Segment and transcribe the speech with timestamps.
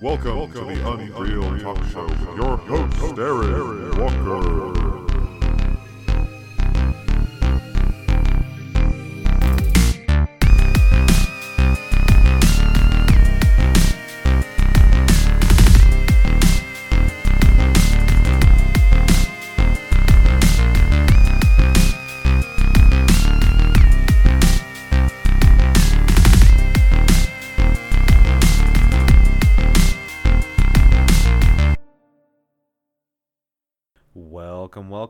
[0.00, 4.89] Welcome, Welcome to the Unreel Talk Show with your host, Aaron Walker.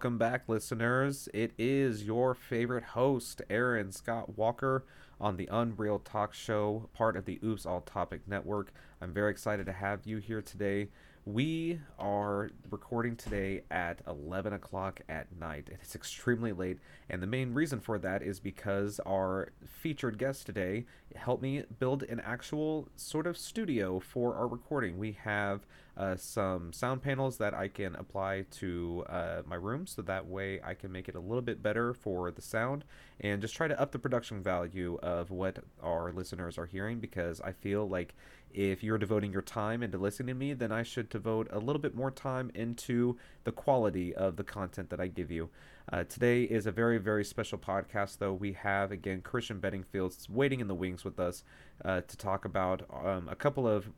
[0.01, 1.29] Welcome, back, listeners.
[1.35, 4.87] It is your favorite host, Aaron Scott Walker,
[5.21, 8.73] on the Unreel Talk Show, part of the Oops All Topic Network.
[9.03, 10.89] I'm very excited to have you here today.
[11.27, 15.69] We are recording today at 11 o'clock at night.
[15.71, 16.79] It's extremely late,
[17.11, 22.05] and the main reason for that is because our featured guest today helped me build
[22.05, 24.97] an actual sort of studio for our recording.
[24.97, 25.67] We have
[25.97, 30.61] uh, some sound panels that I can apply to uh, my room so that way
[30.65, 32.85] I can make it a little bit better for the sound
[33.21, 37.41] and just try to up the production value of what our listeners are hearing because
[37.41, 38.15] I feel like
[38.53, 41.81] if you're devoting your time into listening to me, then I should devote a little
[41.81, 45.51] bit more time into the quality of the content that I give you.
[45.93, 48.33] Uh, today is a very, very special podcast, though.
[48.33, 51.45] We have, again, Christian Bedingfield waiting in the wings with us
[51.85, 53.89] uh, to talk about um, a couple of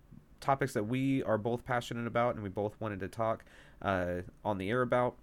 [0.43, 3.45] topics that we are both passionate about and we both wanted to talk
[3.81, 5.17] uh, on the air about.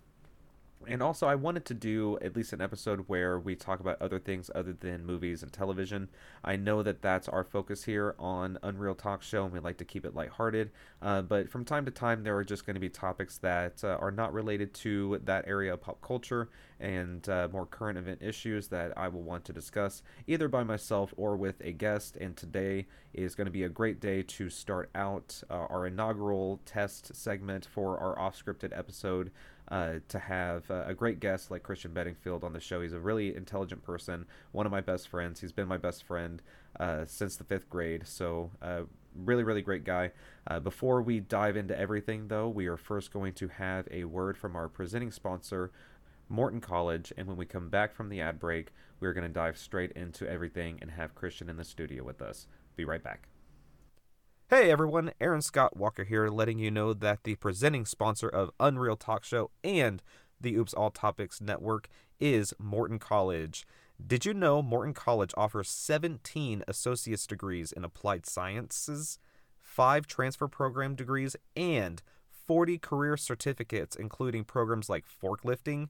[0.87, 4.17] And also, I wanted to do at least an episode where we talk about other
[4.17, 6.07] things other than movies and television.
[6.43, 9.85] I know that that's our focus here on Unreel Talk Show, and we like to
[9.85, 10.71] keep it lighthearted.
[11.01, 13.97] Uh, but from time to time, there are just going to be topics that uh,
[13.99, 16.49] are not related to that area of pop culture
[16.79, 21.13] and uh, more current event issues that I will want to discuss either by myself
[21.17, 22.15] or with a guest.
[22.15, 26.61] And today is going to be a great day to start out uh, our inaugural
[26.65, 29.31] test segment for our off scripted episode
[29.69, 32.81] uh, to have a great guest like Christian Bedingfield on the show.
[32.81, 35.41] He's a really intelligent person, one of my best friends.
[35.41, 36.41] He's been my best friend
[36.79, 38.81] uh, since the fifth grade, so uh,
[39.15, 40.11] really, really great guy.
[40.47, 44.37] Uh, before we dive into everything, though, we are first going to have a word
[44.37, 45.71] from our presenting sponsor.
[46.29, 48.67] Morton College, and when we come back from the ad break,
[48.99, 52.45] we're going to dive straight into everything and have Christian in the studio with us.
[52.75, 53.27] Be right back.
[54.51, 58.97] Hey everyone, Aaron Scott Walker here, letting you know that the presenting sponsor of Unreel
[58.97, 60.01] Talk Show and
[60.41, 61.87] the Oops All Topics Network
[62.19, 63.67] is Morton College.
[64.03, 69.19] Did you know Morton College offers 17 associate's degrees in applied sciences,
[69.61, 72.01] 5 transfer program degrees, and
[72.47, 75.89] 40 career certificates, including programs like forklifting,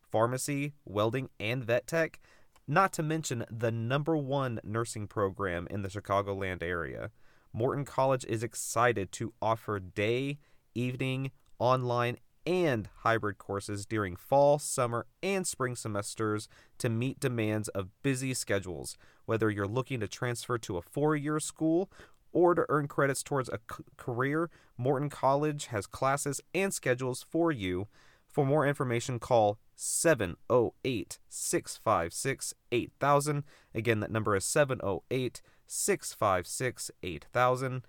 [0.00, 2.18] pharmacy, welding, and vet tech,
[2.66, 7.12] not to mention the number one nursing program in the Chicagoland area.
[7.52, 10.38] Morton College is excited to offer day,
[10.74, 12.16] evening, online,
[12.46, 18.96] and hybrid courses during fall, summer, and spring semesters to meet demands of busy schedules.
[19.26, 21.90] Whether you're looking to transfer to a four year school
[22.32, 27.50] or to earn credits towards a c- career, Morton College has classes and schedules for
[27.50, 27.88] you.
[28.28, 33.44] For more information, call 708 656 8000.
[33.74, 37.86] Again, that number is 708 656 8000.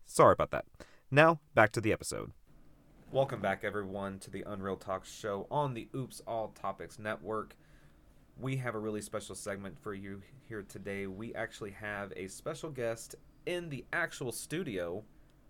[0.05, 0.65] Sorry about that.
[1.11, 2.33] Now, back to the episode.
[3.13, 7.55] Welcome back, everyone, to the Unreel Talk show on the Oops All Topics Network.
[8.39, 11.07] We have a really special segment for you here today.
[11.07, 13.17] We actually have a special guest
[13.47, 15.03] in the actual studio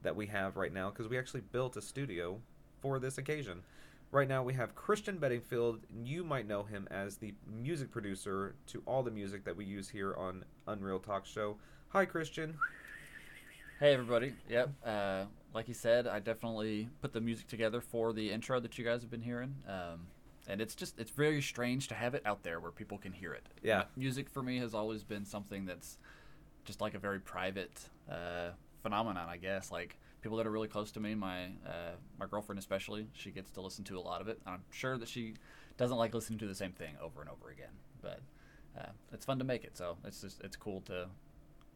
[0.02, 2.40] that we have right now because we actually built a studio
[2.80, 3.62] for this occasion.
[4.10, 5.80] Right now we have Christian Bedingfield.
[6.04, 9.88] You might know him as the music producer to all the music that we use
[9.88, 11.56] here on Unreel Talk Show.
[11.88, 12.56] Hi, Christian.
[13.80, 14.34] Hey everybody.
[14.48, 14.70] Yep.
[14.84, 15.24] Uh,
[15.54, 19.00] like you said, I definitely put the music together for the intro that you guys
[19.00, 19.54] have been hearing.
[19.66, 20.06] Um,
[20.46, 23.32] and it's just it's very strange to have it out there where people can hear
[23.32, 23.46] it.
[23.62, 23.84] Yeah.
[23.96, 25.98] Music for me has always been something that's
[26.64, 28.50] just like a very private uh,
[28.82, 29.70] phenomenon, I guess.
[29.70, 33.50] Like people that are really close to me, my uh, my girlfriend especially, she gets
[33.52, 34.40] to listen to a lot of it.
[34.46, 35.34] I'm sure that she
[35.76, 38.20] doesn't like listening to the same thing over and over again, but
[38.78, 39.76] uh, it's fun to make it.
[39.76, 41.08] So it's just it's cool to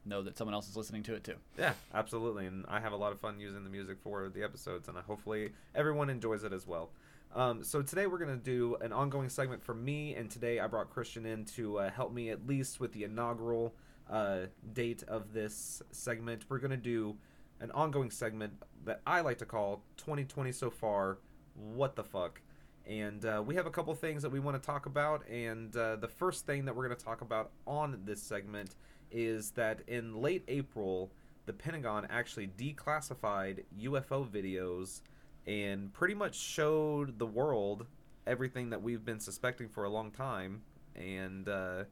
[0.04, 1.36] know that someone else is listening to it too.
[1.58, 2.46] Yeah, absolutely.
[2.46, 5.50] And I have a lot of fun using the music for the episodes, and hopefully
[5.74, 6.90] everyone enjoys it as well.
[7.34, 10.68] Um, so today we're going to do an ongoing segment for me, and today I
[10.68, 13.74] brought Christian in to uh, help me at least with the inaugural
[14.10, 16.44] uh, date of this segment.
[16.48, 17.16] We're going to do
[17.60, 18.52] an ongoing segment
[18.84, 21.18] that I like to call 2020 so far.
[21.54, 22.40] What the fuck?
[22.86, 25.28] And uh, we have a couple things that we want to talk about.
[25.28, 28.76] And uh, the first thing that we're going to talk about on this segment
[29.10, 31.10] is that in late April,
[31.46, 35.00] the Pentagon actually declassified UFO videos
[35.46, 37.86] and pretty much showed the world
[38.26, 40.62] everything that we've been suspecting for a long time.
[40.94, 41.84] And uh,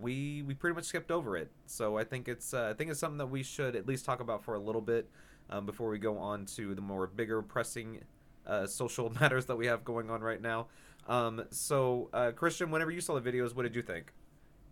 [0.00, 1.50] we we pretty much skipped over it.
[1.66, 4.20] So I think it's uh, I think it's something that we should at least talk
[4.20, 5.08] about for a little bit
[5.50, 8.02] um, before we go on to the more bigger pressing
[8.46, 10.68] uh, social matters that we have going on right now.
[11.06, 14.12] Um, so uh, Christian, whenever you saw the videos, what did you think?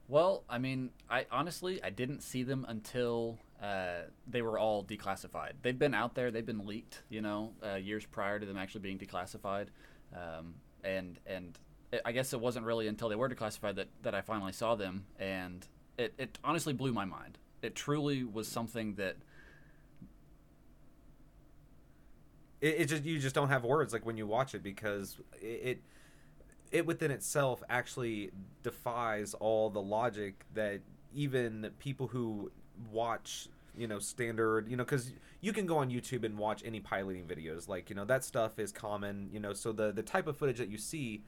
[0.09, 5.53] Well, I mean, I honestly I didn't see them until uh, they were all declassified.
[5.63, 8.81] They've been out there, they've been leaked, you know, uh, years prior to them actually
[8.81, 9.69] being declassified,
[10.15, 10.55] um,
[10.85, 11.59] and and
[12.05, 15.05] I guess it wasn't really until they were declassified that, that I finally saw them,
[15.19, 15.67] and
[15.99, 17.39] it, it honestly blew my mind.
[17.61, 19.17] It truly was something that
[22.61, 25.47] It, it just you just don't have words like when you watch it because it,
[25.47, 25.83] it
[26.71, 28.31] it within itself actually
[28.63, 30.81] defies all the logic that
[31.15, 32.51] even people who
[32.93, 36.81] watch you know standard you know because you can go on youtube and watch any
[36.81, 40.27] piloting videos like you know that stuff is common you know so the the type
[40.27, 41.23] of footage that you see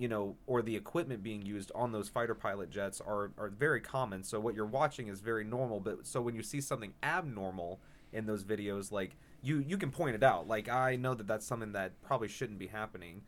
[0.00, 3.80] you know or the equipment being used on those fighter pilot jets are are very
[3.82, 4.24] common.
[4.24, 7.80] So what you're watching is very normal but so when you see something abnormal
[8.12, 10.48] in those videos like you you can point it out.
[10.48, 13.20] Like i know that that's something that probably shouldn't be happening.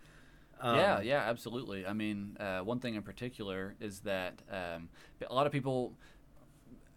[0.63, 1.85] Um, yeah, yeah, absolutely.
[1.87, 4.89] I mean, uh, one thing in particular is that um,
[5.29, 5.93] a lot of people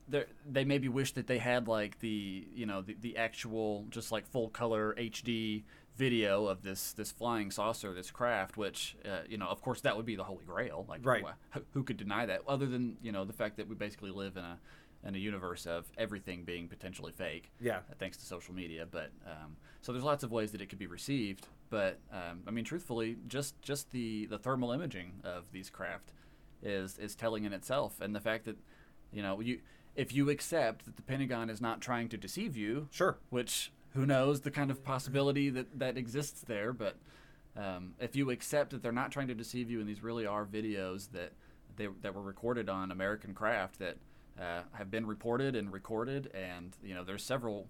[0.07, 4.12] they they maybe wish that they had like the you know the, the actual just
[4.12, 5.63] like full color HD
[5.95, 9.95] video of this this flying saucer, this craft, which uh, you know of course that
[9.97, 10.86] would be the holy grail.
[10.88, 11.24] Like, Right.
[11.53, 12.42] wh- who could deny that?
[12.47, 14.59] Other than you know the fact that we basically live in a
[15.03, 18.88] in a universe of everything being potentially fake yeah uh, thanks to social media.
[18.89, 21.47] But um, so there's lots of ways that it could be received.
[21.69, 26.13] But um, I mean, truthfully, just just the the thermal imaging of these craft
[26.63, 28.57] is is telling in itself, and the fact that
[29.12, 29.59] you know you
[29.95, 34.06] if you accept that the Pentagon is not trying to deceive you, sure which who
[34.06, 36.97] knows the kind of possibility that that exists there, but
[37.57, 40.45] um, if you accept that they're not trying to deceive you, and these really are
[40.45, 41.31] videos that
[41.77, 43.97] they, that were recorded on American craft that
[44.39, 47.68] uh, have been reported and recorded, and you know there's several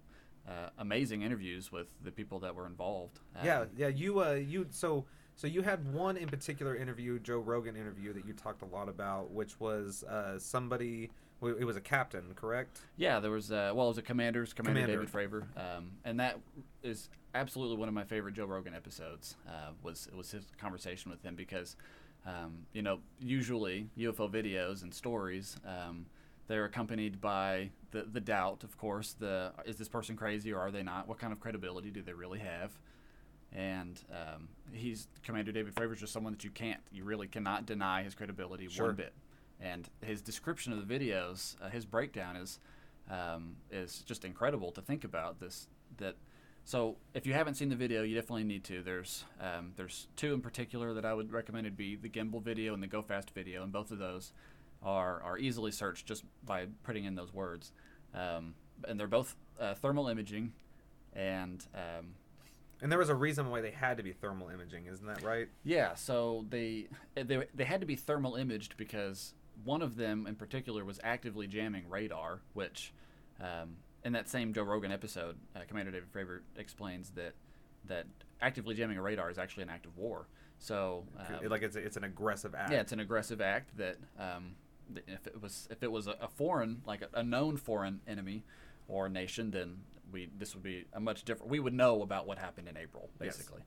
[0.48, 3.20] uh, amazing interviews with the people that were involved.
[3.44, 5.04] yeah Um, yeah you uh you so
[5.36, 8.88] so you had one in particular interview joe rogan interview that you talked a lot
[8.88, 11.10] about which was uh somebody
[11.42, 14.80] it was a captain correct Yeah, there was uh, well, it was a Commander's Commander,
[14.82, 15.04] Commander.
[15.04, 16.38] David Fravor, um, and that
[16.82, 19.36] is absolutely one of my favorite Joe Rogan episodes.
[19.46, 21.76] Uh, was was his conversation with him because,
[22.26, 25.56] um, you know, usually UFO videos and stories.
[25.66, 26.06] Um,
[26.48, 29.14] they're accompanied by the, the doubt, of course.
[29.18, 31.08] The is this person crazy or are they not?
[31.08, 32.78] What kind of credibility do they really have?
[33.52, 37.64] And um, he's Commander David Fravor is just someone that you can't, you really cannot
[37.66, 38.86] deny his credibility Sure.
[38.86, 39.12] one bit.
[39.60, 42.58] And his description of the videos, uh, his breakdown is
[43.10, 45.40] um, is just incredible to think about.
[45.40, 45.68] This
[45.98, 46.16] that
[46.64, 48.82] so if you haven't seen the video, you definitely need to.
[48.82, 51.66] There's um, there's two in particular that I would recommend.
[51.66, 54.32] It'd be the gimbal video and the Go Fast video, and both of those
[54.82, 57.72] are are easily searched just by putting in those words.
[58.14, 58.54] Um,
[58.86, 60.52] and they're both uh, thermal imaging,
[61.14, 62.14] and um,
[62.82, 65.48] and there was a reason why they had to be thermal imaging isn't that right
[65.64, 69.34] yeah, so they they they had to be thermal imaged because
[69.64, 72.92] one of them in particular was actively jamming radar, which
[73.40, 77.34] um, in that same Joe Rogan episode, uh, Commander David Fravor explains that
[77.86, 78.06] that
[78.40, 80.26] actively jamming a radar is actually an act of war.
[80.58, 83.96] So um, like it's a, it's an aggressive act yeah, it's an aggressive act that
[84.18, 84.54] um,
[85.06, 88.44] if it was if it was a, foreign like a, a known foreign enemy
[88.88, 89.78] or nation, then
[90.12, 91.50] we this would be a much different.
[91.50, 93.36] We would know about what happened in April, Yes.
[93.36, 93.62] basically.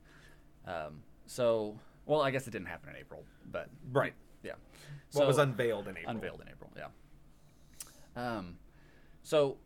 [0.66, 4.52] Um, so, well, I guess it didn't happen in April, but right yeah.
[5.12, 6.10] what was unveiled in April.
[6.14, 6.70] unveiled in April.
[6.76, 6.86] Yeah.
[8.16, 8.56] Um,
[9.22, 9.56] so,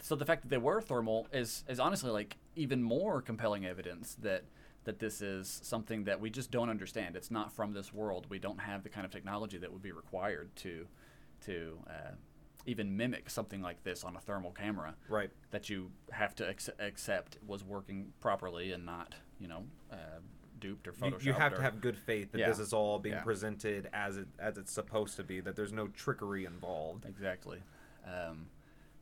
[0.00, 4.16] so the fact that they were thermal is is honestly like even more compelling evidence
[4.22, 4.44] that
[4.84, 7.14] that this is something that we just don't understand.
[7.16, 8.26] It's not from this world.
[8.30, 10.86] We don't have the kind of technology that would be required to
[11.42, 12.12] to uh,
[12.66, 15.30] even mimic something like this on a thermal camera Right.
[15.50, 19.96] that you have to ac- accept was working properly and not you know uh,
[20.60, 21.24] duped or You, photoshopped.
[21.24, 22.48] you have or- to have good faith that Yeah.
[22.48, 23.22] this is all being Yeah.
[23.22, 25.40] presented as it as it's supposed to be.
[25.40, 27.04] That there's no trickery involved.
[27.06, 27.62] Exactly,
[28.06, 28.46] um,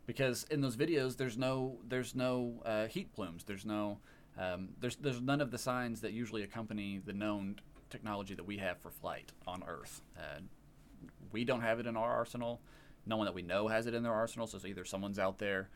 [0.07, 3.45] because in those videos, there's no there's no uh, heat plumes.
[3.45, 3.99] There's no
[4.39, 7.61] um, there's there's none of the signs that usually accompany the known
[7.91, 10.03] technology that we have for flight on Earth.
[10.17, 10.41] Uh,
[11.33, 12.61] we don't have it in our arsenal.
[13.07, 14.47] No one that we know has it in their arsenal.
[14.47, 15.71] So it's either someone's out there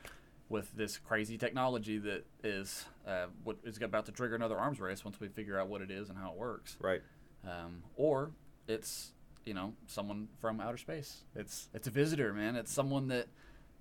[0.53, 5.03] with this crazy technology that is uh, what is about to trigger another arms race
[5.03, 6.77] once we figure out what it is and how it works.
[6.79, 7.01] Right.
[7.45, 8.31] Um, or
[8.69, 9.13] it's
[9.47, 11.23] you know someone from outer space.
[11.35, 12.55] It's it's a visitor, man.
[12.57, 13.29] It's someone that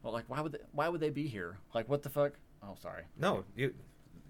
[0.02, 1.58] well, like why would they, why would they be here?
[1.76, 2.34] Like what the fuck?
[2.64, 3.04] Oh, sorry.
[3.20, 3.74] No, you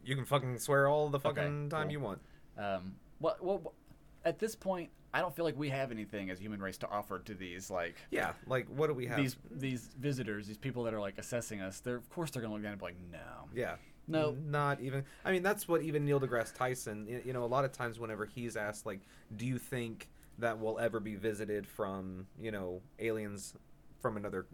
[0.03, 1.91] you can fucking swear all the fucking Okay, time cool.
[1.91, 2.21] you want.
[2.57, 6.39] Um, what well, wh- at this point, I don't feel like we have anything as
[6.39, 9.18] human race to offer to these like Yeah, like what do we have?
[9.18, 11.80] these these visitors, these people that are like assessing us.
[11.80, 13.75] They're of course they're gonna look down and be like, no, Yeah.
[14.08, 14.36] No.
[14.46, 15.06] Not even.
[15.24, 17.08] I mean, that's what even Neil deGrasse Tyson.
[17.24, 19.01] You know, a lot of times whenever he's asked, like,
[19.36, 23.53] "Do you think that we'll ever be visited from, you know, aliens
[24.01, 24.48] from another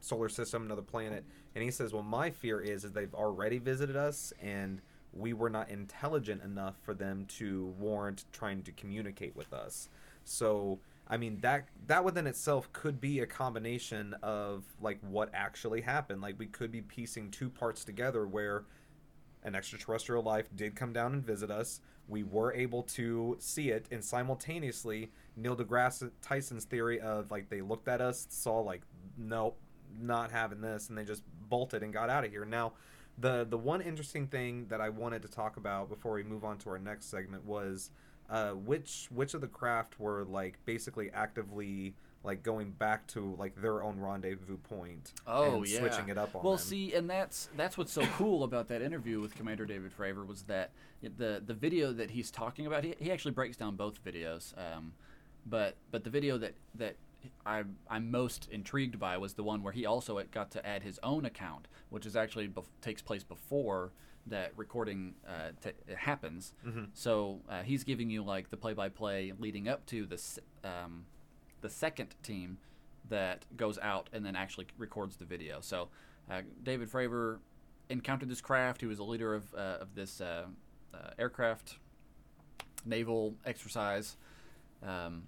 [0.00, 1.24] solar system, another planet?"
[1.54, 4.82] And he says, "Well, my fear is is they've already visited us, and
[5.14, 9.88] we were not intelligent enough for them to warrant trying to communicate with us."
[10.24, 10.80] So.
[11.06, 16.22] I mean that that within itself could be a combination of like what actually happened.
[16.22, 18.64] Like we could be piecing two parts together where
[19.42, 21.82] an extraterrestrial life did come down and visit us.
[22.08, 27.60] We were able to see it, and simultaneously, Neil deGrasse Tyson's theory of like they
[27.60, 28.80] looked at us, saw like,
[29.18, 29.58] nope,
[30.00, 32.46] not having this, and they just bolted and got out of here.
[32.46, 32.72] Now,
[33.18, 36.58] the the one interesting thing that I wanted to talk about before we move on
[36.58, 37.90] to our next segment was
[38.30, 41.94] uh, which which of the craft were like basically actively
[42.24, 46.34] like going back to like their own rendezvous point Oh and yeah, switching it up
[46.34, 46.64] on well, them.
[46.64, 50.42] see, and that's that's what's so cool about that interview with Commander David Fravor was
[50.44, 50.70] that
[51.02, 54.54] the the video that he's talking about, he, he actually breaks down both videos.
[54.58, 54.94] Um,
[55.46, 56.96] but but the video that that
[57.46, 60.98] I I'm most intrigued by was the one where he also got to add his
[61.02, 63.92] own account, which is actually bef- takes place before
[64.26, 66.54] that recording uh, t- happens.
[66.66, 66.84] Mm-hmm.
[66.94, 71.04] So uh, he's giving you like the play-by-play leading up to the s- um,
[71.60, 72.58] the second team
[73.10, 75.60] that goes out and then actually records the video.
[75.60, 75.88] So
[76.30, 77.38] uh, David Fravor
[77.90, 78.80] encountered this craft.
[78.80, 80.46] He was a leader of uh, of this uh,
[80.94, 81.76] uh, aircraft
[82.86, 84.16] naval exercise,
[84.82, 85.24] um,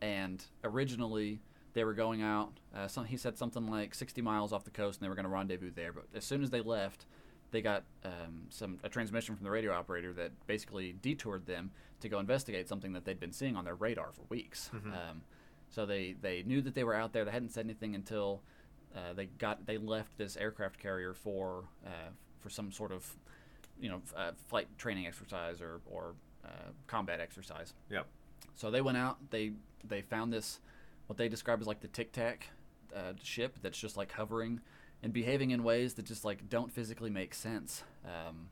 [0.00, 1.40] and originally
[1.74, 2.52] they were going out.
[2.74, 5.24] Uh, some, he said something like 60 miles off the coast, and they were going
[5.24, 5.92] to rendezvous there.
[5.92, 7.06] But as soon as they left,
[7.50, 12.08] they got um, some a transmission from the radio operator that basically detoured them to
[12.08, 14.70] go investigate something that they'd been seeing on their radar for weeks.
[14.74, 15.22] Um,
[15.68, 17.24] so they, they knew that they were out there.
[17.24, 18.42] They hadn't said anything until
[18.94, 22.10] uh, they got they left this aircraft carrier for uh,
[22.40, 23.16] for some sort of
[23.78, 27.74] you know uh, flight training exercise or or uh, combat exercise.
[27.90, 28.06] Yep.
[28.54, 29.18] So they went out.
[29.30, 29.52] They
[29.88, 30.60] they found this
[31.06, 32.48] what they describe as like the Tic Tac
[32.94, 34.60] uh, ship that's just like hovering
[35.02, 37.84] and behaving in ways that just like don't physically make sense.
[38.04, 38.48] Um,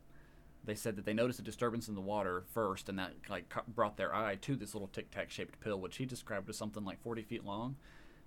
[0.64, 3.62] they said that they noticed a disturbance in the water first, and that like ca-
[3.68, 6.84] brought their eye to this little Tic Tac shaped pill, which he described as something
[6.84, 7.76] like 40 feet long.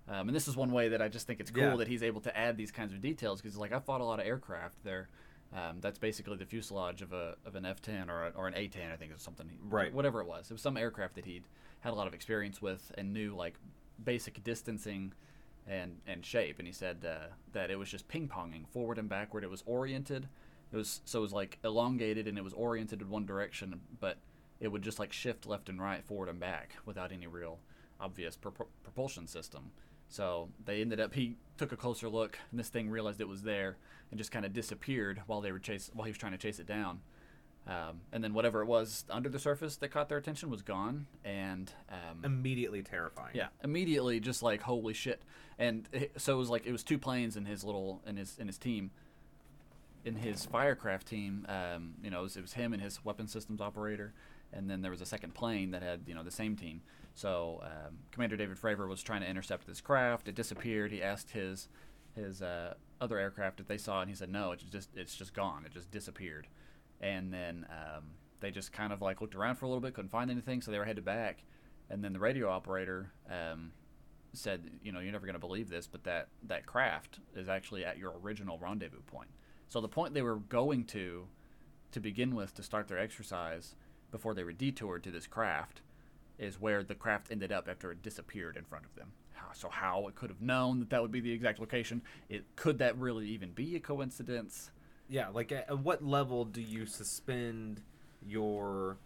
[0.08, 1.76] Um, and this is one way that I just think it's cool Yeah.
[1.76, 4.20] that he's able to add these kinds of details because like I fought a lot
[4.20, 5.08] of aircraft there.
[5.54, 8.92] Um, that's basically the fuselage of a of an F-10 or, a, or an A-10,
[8.92, 9.50] I think, or something.
[9.68, 9.92] Right.
[9.92, 11.44] Whatever it was, it was some aircraft that he'd
[11.80, 13.54] had a lot of experience with and knew like
[14.02, 15.12] basic distancing
[15.66, 16.58] and and shape.
[16.58, 19.44] And he said uh, that it was just ping ponging forward and backward.
[19.44, 20.28] It was oriented.
[20.72, 24.18] It was so it was like elongated and it was oriented in one direction, but
[24.60, 27.58] it would just like shift left and right, forward and back without any real
[28.00, 29.70] obvious propul- propulsion system.
[30.08, 31.14] So they ended up.
[31.14, 33.76] He took a closer look, and this thing realized it was there,
[34.10, 36.58] and just kind of disappeared while they were chase while he was trying to chase
[36.58, 37.00] it down.
[37.68, 41.06] Um, and then whatever it was under the surface that caught their attention was gone,
[41.24, 43.32] and um, Immediately terrifying.
[43.34, 45.20] yeah, immediately just like holy shit.
[45.58, 48.38] And it, so it was like it was two planes in his little in his
[48.38, 48.90] in his team.
[50.04, 53.26] In his firecraft team, um, you know, it was, it was him and his weapon
[53.26, 54.14] systems operator,
[54.52, 56.80] and then there was a second plane that had you know the same team.
[57.14, 60.28] So um, Commander David Fravor was trying to intercept this craft.
[60.28, 60.90] It disappeared.
[60.92, 61.68] He asked his
[62.14, 64.52] his uh, other aircraft if they saw it, and he said no.
[64.52, 65.64] It's just it's just gone.
[65.66, 66.46] It just disappeared.
[67.00, 68.04] And then um,
[68.40, 70.70] they just kind of like looked around for a little bit, couldn't find anything, so
[70.70, 71.44] they were headed back.
[71.90, 73.72] And then the radio operator um,
[74.32, 77.84] said, you know, you're never going to believe this, but that that craft is actually
[77.84, 79.30] at your original rendezvous point.
[79.68, 81.26] So the point they were going to,
[81.92, 83.74] to begin with, to start their exercise,
[84.10, 85.82] before they were detoured to this craft,
[86.38, 89.12] is where the craft ended up after it disappeared in front of them.
[89.54, 92.02] So how it could have known that that would be the exact location?
[92.28, 94.70] It could that really even be a coincidence?
[95.08, 97.82] Yeah, like at, at what level do you suspend
[98.26, 98.98] your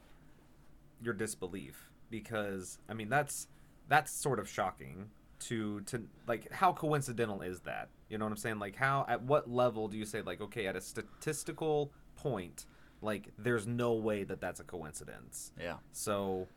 [1.02, 1.90] your disbelief?
[2.10, 3.48] Because I mean that's
[3.88, 7.88] that's sort of shocking to to like how coincidental is that?
[8.08, 8.58] You know what I'm saying?
[8.58, 12.66] Like how at what level do you say like okay, at a statistical point,
[13.00, 15.52] like there's no way that that's a coincidence.
[15.60, 15.76] Yeah.
[15.92, 16.48] So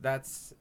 [0.00, 0.52] that's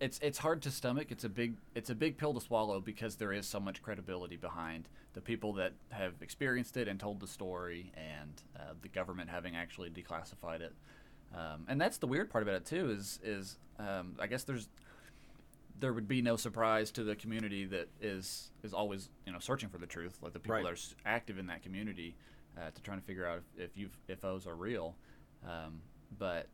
[0.00, 1.08] it's it's hard to stomach.
[1.10, 4.36] It's a big it's a big pill to swallow because there is so much credibility
[4.36, 9.30] behind the people that have experienced it and told the story, and uh, the government
[9.30, 10.74] having actually declassified it.
[11.34, 12.90] Um, and that's the weird part about it too.
[12.90, 14.68] Is is um, I guess there's
[15.78, 19.68] there would be no surprise to the community that is is always you know searching
[19.68, 20.64] for the truth, like the people Right.
[20.64, 22.14] that are active in that community
[22.56, 23.70] uh, to trying to figure out if,
[24.08, 24.94] if those are real.
[25.46, 25.80] Um,
[26.18, 26.46] but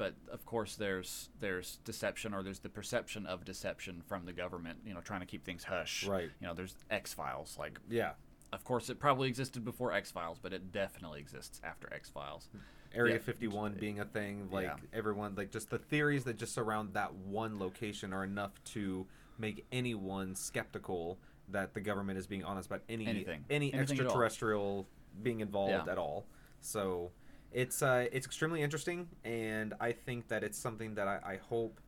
[0.00, 4.78] but of course there's there's deception or there's the perception of deception from the government.
[4.86, 6.06] You know, trying to keep things hush.
[6.06, 6.30] Right.
[6.40, 7.56] You know, there's X Files.
[7.58, 8.12] Like, Yeah.
[8.50, 12.48] of course, it probably existed before X Files, but it definitely exists after X Files.
[12.50, 12.58] Hmm.
[12.94, 13.18] Area Yeah.
[13.20, 14.76] 51 being a thing, like Yeah.
[14.94, 19.66] everyone, like just the theories that just surround that one location are enough to make
[19.70, 23.44] anyone skeptical that the government is being honest about any Anything.
[23.50, 24.88] any Anything extraterrestrial
[25.22, 25.92] being involved Yeah.
[25.92, 26.26] at all.
[26.62, 27.12] So
[27.52, 31.80] it's uh, it's extremely interesting, and I think that it's something that I, I hope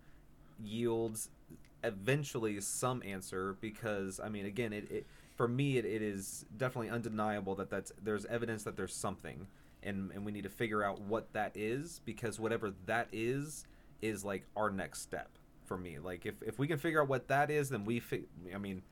[0.63, 1.31] yields
[1.85, 6.91] eventually some answer because I mean again it, it for me it, it is definitely
[6.91, 9.49] undeniable that that's there's evidence that there's something
[9.83, 13.67] and and we need to figure out what that is because whatever that is
[14.01, 15.31] is like our next step
[15.65, 18.27] for me like if if we can figure out what that is then we fi-
[18.55, 18.83] I mean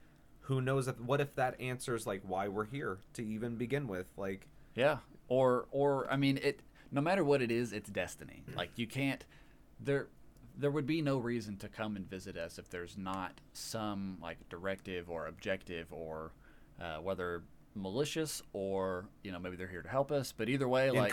[0.40, 4.06] who knows if what if that answers like why we're here to even begin with
[4.16, 4.98] like Yeah.
[5.30, 6.60] Or or I mean it
[6.92, 8.42] no matter what it is, it's destiny.
[8.54, 9.24] Like you can't
[9.80, 10.08] there
[10.58, 14.36] there would be no reason to come and visit us if there's not some like
[14.50, 16.32] directive or objective or
[16.80, 17.44] uh, whether
[17.76, 21.12] malicious or you know maybe they're here to help us but either way like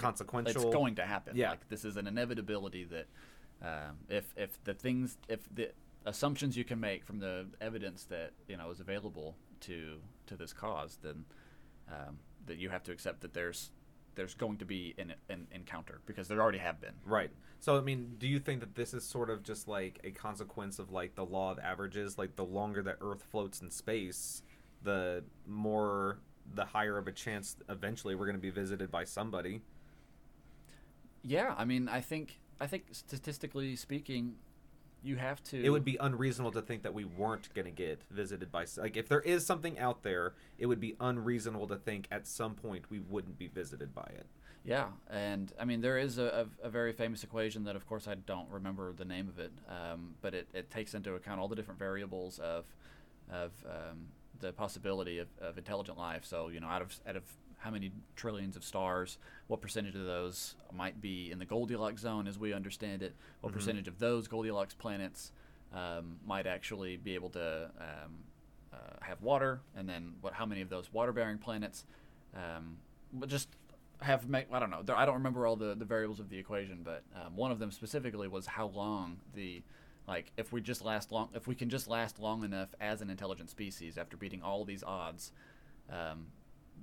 [0.55, 1.51] it's going to happen Yeah.
[1.51, 3.05] like this is an inevitability that
[3.61, 5.69] um, if if the things if the
[6.07, 10.51] assumptions you can make from the evidence that you know is available to to this
[10.51, 11.25] cause then
[11.89, 13.69] um, that you have to accept that there's
[14.17, 16.95] there's going to be an, an encounter because there already have been.
[17.05, 17.29] Right.
[17.59, 20.79] So I mean, do you think that this is sort of just like a consequence
[20.79, 22.17] of like the law of averages?
[22.17, 24.43] Like the longer that Earth floats in space,
[24.83, 26.19] the more
[26.53, 29.61] the higher of a chance eventually we're going to be visited by somebody.
[31.23, 34.35] Yeah, I mean, I think I think statistically speaking,
[35.03, 35.63] you have to.
[35.63, 38.97] It would be unreasonable to think that we weren't going to get visited by like
[38.97, 42.89] if there is something out there, it would be unreasonable to think at some point
[42.89, 44.25] we wouldn't be visited by it.
[44.63, 48.07] Yeah, and I mean there is a, a, a very famous equation that, of course,
[48.07, 51.47] I don't remember the name of it, um, but it, it takes into account all
[51.47, 52.65] the different variables of
[53.31, 54.07] of um,
[54.39, 56.25] the possibility of, of intelligent life.
[56.25, 57.23] So you know, out of out of
[57.57, 59.17] how many trillions of stars,
[59.47, 63.15] what percentage of those might be in the Goldilocks zone as we understand it?
[63.41, 65.31] What percentage of those Goldilocks planets
[65.73, 68.13] um, might actually be able to um,
[68.73, 70.33] uh, have water, and then what?
[70.33, 71.85] How many of those water-bearing planets?
[72.35, 72.77] Um,
[73.11, 73.49] but just
[74.01, 74.83] have make I don't know.
[74.83, 77.59] There, I don't remember all the, the variables of the equation, but um, one of
[77.59, 79.63] them specifically was how long the
[80.07, 83.09] like if we just last long if we can just last long enough as an
[83.09, 85.31] intelligent species after beating all these odds
[85.91, 86.27] um,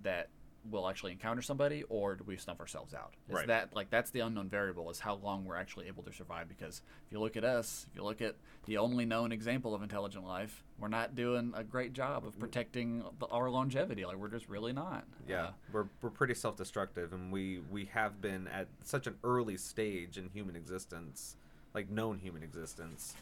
[0.03, 0.29] that
[0.71, 3.47] we'll actually encounter somebody or do we snuff ourselves out is Right.
[3.49, 6.81] that like that's the unknown variable is how long we're actually able to survive because
[7.07, 10.27] if you look at us if you look at the only known example of intelligent
[10.27, 14.49] life we're not doing a great job of protecting the, our longevity like we're just
[14.49, 19.07] really not Yeah, Uh, we're we're pretty self-destructive, and we we have been at such
[19.07, 21.37] an early stage in human existence,
[21.75, 23.15] like known human existence.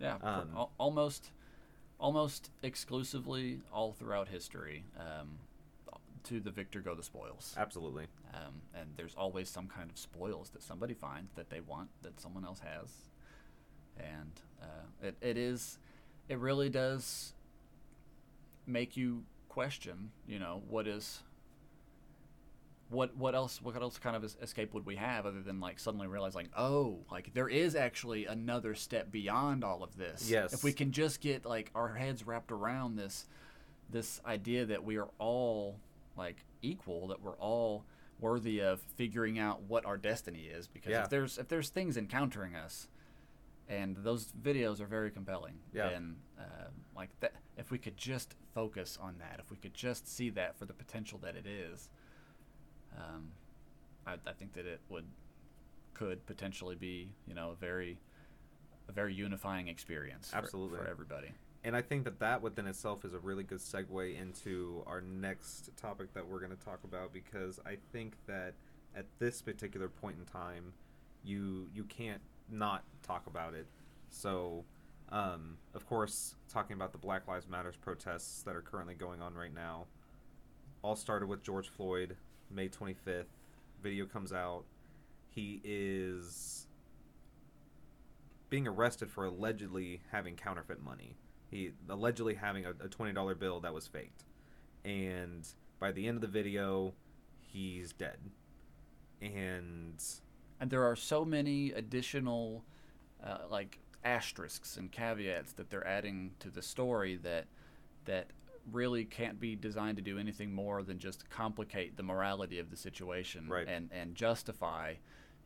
[0.00, 1.30] Yeah, Um, al- almost,
[1.98, 4.84] almost exclusively all throughout history.
[4.96, 5.38] Um,
[6.28, 8.06] to the victor go the spoils, Absolutely.
[8.34, 12.20] um, and there's always some kind of spoils that somebody finds that they want that
[12.20, 12.90] someone else has,
[13.98, 15.78] and uh, it it is,
[16.28, 17.32] it really does
[18.66, 20.10] make you question.
[20.26, 21.22] You know what is.
[22.90, 26.06] What what else what else kind of escape would we have other than like suddenly
[26.06, 30.54] realizing oh like there is actually another step beyond all of this Yes.
[30.54, 33.26] if we can just get like our heads wrapped around this
[33.90, 35.78] this idea that we are all
[36.18, 37.84] like equal that we're all
[38.20, 41.04] worthy of figuring out what our destiny is because Yeah.
[41.04, 42.88] if there's if there's things encountering us
[43.68, 45.90] and those videos are very compelling Yeah.
[45.90, 50.08] and uh, like that if we could just focus on that if we could just
[50.08, 51.88] see that for the potential that it is
[52.96, 53.30] um,
[54.06, 55.04] I, I think that it would
[55.94, 57.98] could potentially be you know a very
[58.88, 60.78] a very unifying experience for- Absolutely.
[60.78, 61.30] for everybody
[61.64, 65.70] And I think that that within itself is a really good segue into our next
[65.76, 68.54] topic that we're going to talk about because I think that
[68.96, 70.72] at this particular point in time,
[71.24, 73.66] you you can't not talk about it.
[74.10, 74.64] So,
[75.10, 79.34] um, of course, talking about the Black Lives Matters protests that are currently going on
[79.34, 79.86] right now,
[80.82, 82.16] all started with George Floyd,
[82.50, 83.24] May 25th.
[83.82, 84.64] Video comes out.
[85.28, 86.66] He is
[88.48, 91.14] being arrested for allegedly having counterfeit money.
[91.50, 94.24] He allegedly having a, a twenty dollar bill that was faked,
[94.84, 95.46] and
[95.78, 96.94] by the end of the video,
[97.40, 98.18] he's dead.
[99.20, 100.02] And
[100.60, 102.64] and there are so many additional
[103.24, 107.46] uh, like asterisks and caveats that they're adding to the story that
[108.04, 108.28] that
[108.70, 112.76] really can't be designed to do anything more than just complicate the morality of the
[112.76, 113.66] situation Right.
[113.66, 114.94] and and justify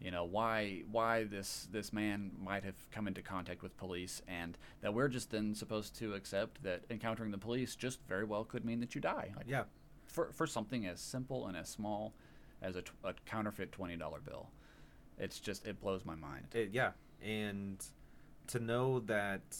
[0.03, 4.59] you know why why this this man might have come into contact with police and
[4.81, 8.65] that we're just then supposed to accept that encountering the police just very well could
[8.65, 9.33] mean that you die.
[9.37, 9.65] Like yeah,
[10.07, 12.15] for for something as simple and as small
[12.61, 14.49] as a, t- a counterfeit $20 bill
[15.19, 16.47] it's just it blows my mind.
[16.53, 17.83] It, yeah, and
[18.49, 19.57] to know that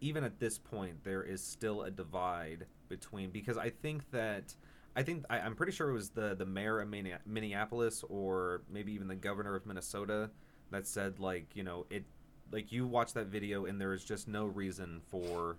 [0.00, 4.54] even at this point there is still a divide between because I think that
[4.96, 6.88] I think I, I'm pretty sure it was the the mayor of
[7.26, 10.30] Minneapolis or maybe even the governor of Minnesota
[10.70, 12.04] that said like you know it
[12.52, 15.56] like you watch that video and there is just no reason for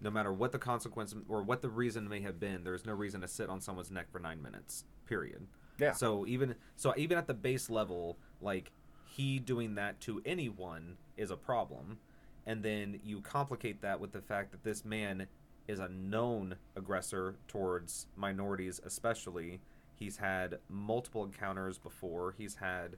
[0.00, 3.20] no matter what the consequence or what the reason may have been there's no reason
[3.20, 5.46] to sit on someone's neck for nine minutes period
[5.78, 5.92] Yeah.
[5.92, 8.72] so even so even at the base level like
[9.04, 11.98] he doing that to anyone is a problem
[12.46, 15.26] and then you complicate that with the fact that this man
[15.68, 19.60] is a known aggressor towards minorities especially.
[19.94, 22.34] He's had multiple encounters before.
[22.36, 22.96] He's had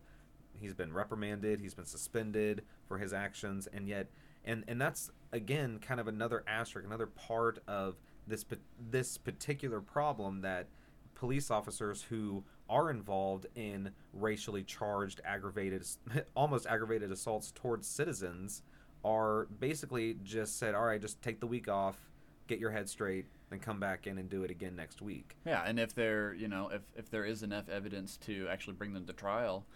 [0.60, 4.08] he's been reprimanded he's been suspended for his actions and yet
[4.44, 7.96] and and that's again kind of another asterisk another part of
[8.26, 8.44] this
[8.90, 10.68] this particular problem that
[11.14, 15.84] police officers who are involved in racially charged aggravated
[16.36, 18.62] almost aggravated assaults towards citizens
[19.04, 22.11] are basically just said all right just take the week off
[22.46, 25.62] get your head straight then come back in and do it again next week Yeah,
[25.66, 29.06] and if there, you know, if, if there is enough evidence to actually bring them
[29.06, 29.66] to trial,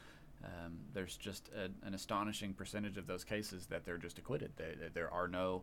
[0.44, 4.52] um, there's just a, an astonishing percentage of those cases that they're just acquitted.
[4.56, 5.62] They, there are no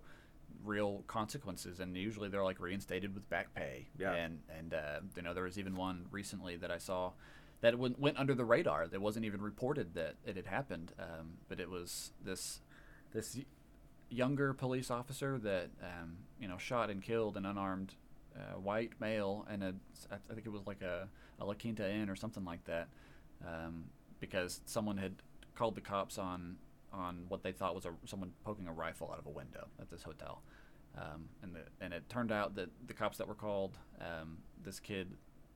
[0.64, 3.88] real consequences, and usually they're like reinstated with back pay.
[3.98, 4.14] Yeah.
[4.14, 7.12] And and uh, you know, there was even one recently that I saw
[7.62, 8.88] that went, went under the radar.
[8.88, 12.62] That wasn't even reported that it had happened, um, but it was this
[13.14, 13.40] this
[14.10, 17.96] younger police officer that um, you know shot and killed an unarmed
[18.36, 19.74] uh, white male and a
[20.12, 21.08] I think it was like a,
[21.40, 22.88] a La Quinta Inn or something like that
[23.46, 23.86] um,
[24.20, 25.16] because someone had
[25.56, 26.58] called the cops on
[26.92, 29.90] on what they thought was a someone poking a rifle out of a window at
[29.90, 30.42] this hotel.
[30.96, 34.80] Um, and the, and it turned out that the cops that were called um, this
[34.80, 35.10] kid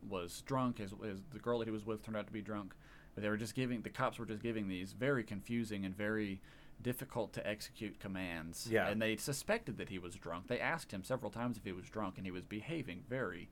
[0.10, 0.80] was drunk.
[0.80, 2.74] His, his the girl that he was with turned out to be drunk.
[3.14, 6.42] But they were just giving the cops were just giving these very confusing and very
[6.82, 8.68] difficult to execute commands.
[8.70, 8.88] Yeah.
[8.88, 10.48] and they suspected that he was drunk.
[10.48, 13.50] They asked him several times if he was drunk and he was behaving very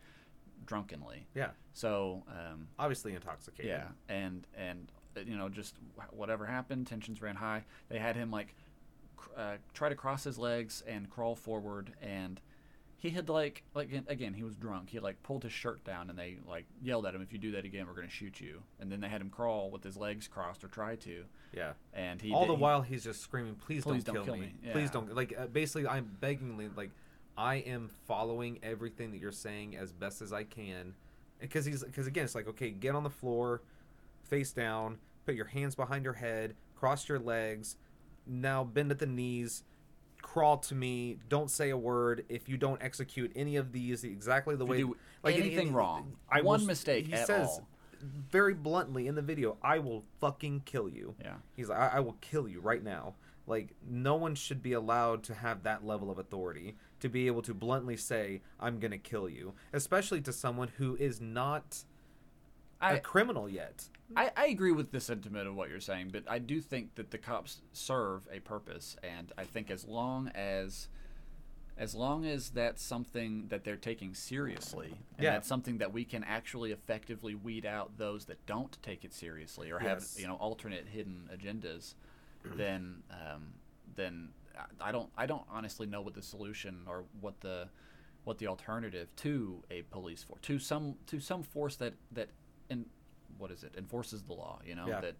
[0.65, 1.27] drunkenly.
[1.33, 1.49] Yeah.
[1.73, 3.71] So um, obviously intoxicated.
[3.71, 5.75] Yeah, and and uh, you know just
[6.11, 7.63] whatever happened, tensions ran high.
[7.89, 8.55] They had him like
[9.17, 12.39] cr- uh, try to cross his legs and crawl forward, and
[12.97, 14.89] he had like like again, again he was drunk.
[14.89, 17.51] He like pulled his shirt down, and they like yelled at him, "If you do
[17.51, 20.27] that again, we're gonna shoot you." And then they had him crawl with his legs
[20.27, 23.55] crossed or try to, yeah and he all did- the he- while he's just screaming
[23.55, 26.69] please, Please don't, don't kill, kill me, me." please don't like uh, basically i'm beggingly
[26.75, 26.89] like
[27.37, 30.93] i am following everything that you're saying as best as i can
[31.39, 33.61] because he's because again it's like okay get on the floor
[34.23, 37.77] face down put your hands behind your head cross your legs
[38.27, 39.63] now bend at the knees
[40.21, 44.55] crawl to me don't say a word if you don't execute any of these exactly
[44.55, 47.67] the way you do like anything wrong, will one s- mistake he says all.
[48.29, 51.35] very bluntly in the video i will fucking kill you yeah.
[51.55, 53.15] He's like, I, I will kill you right now.
[53.47, 57.43] Like, no one should be allowed to have that level of authority to be able
[57.43, 61.83] to bluntly say, I'm going to kill you, especially to someone who is not
[62.81, 63.85] a I, criminal yet.
[64.15, 67.11] I, I agree with the sentiment of what you're saying, but I do think that
[67.11, 70.87] the cops serve a purpose, and I think as long as
[71.77, 75.31] as long as that's something that they're taking seriously, and Yeah.
[75.31, 79.71] that's something that we can actually effectively weed out those that don't take it seriously
[79.71, 81.95] or have you know alternate hidden agendas,
[82.45, 83.55] then um,
[83.95, 87.67] then I- I don't I don't honestly know what the solution or what the
[88.23, 92.29] what the alternative to a police force to some to some force that that
[92.69, 92.85] in
[93.37, 95.01] what is it enforces the law you know Yeah.
[95.01, 95.15] that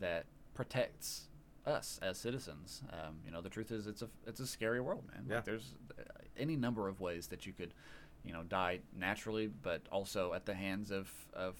[0.00, 1.26] that protects
[1.66, 5.04] us as citizens um, you know the truth is it's a it's a scary world
[5.12, 5.36] man Yeah.
[5.36, 6.02] like there's uh,
[6.38, 7.74] any number of ways that you could
[8.24, 11.56] you know die naturally but also at the hands of of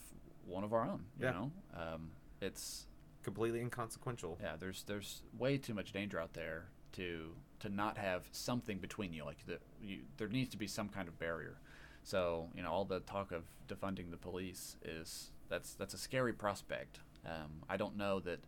[0.47, 1.33] one of our own you Yeah.
[1.33, 2.87] know um, it's
[3.23, 4.39] Completely inconsequential.
[4.41, 9.13] yeah there's there's way too much danger out there to to not have something between
[9.13, 11.59] you like the, you, there needs to be some kind of barrier
[12.03, 16.33] so you know all the talk of defunding the police is that's that's a scary
[16.33, 18.41] prospect um, i don't know that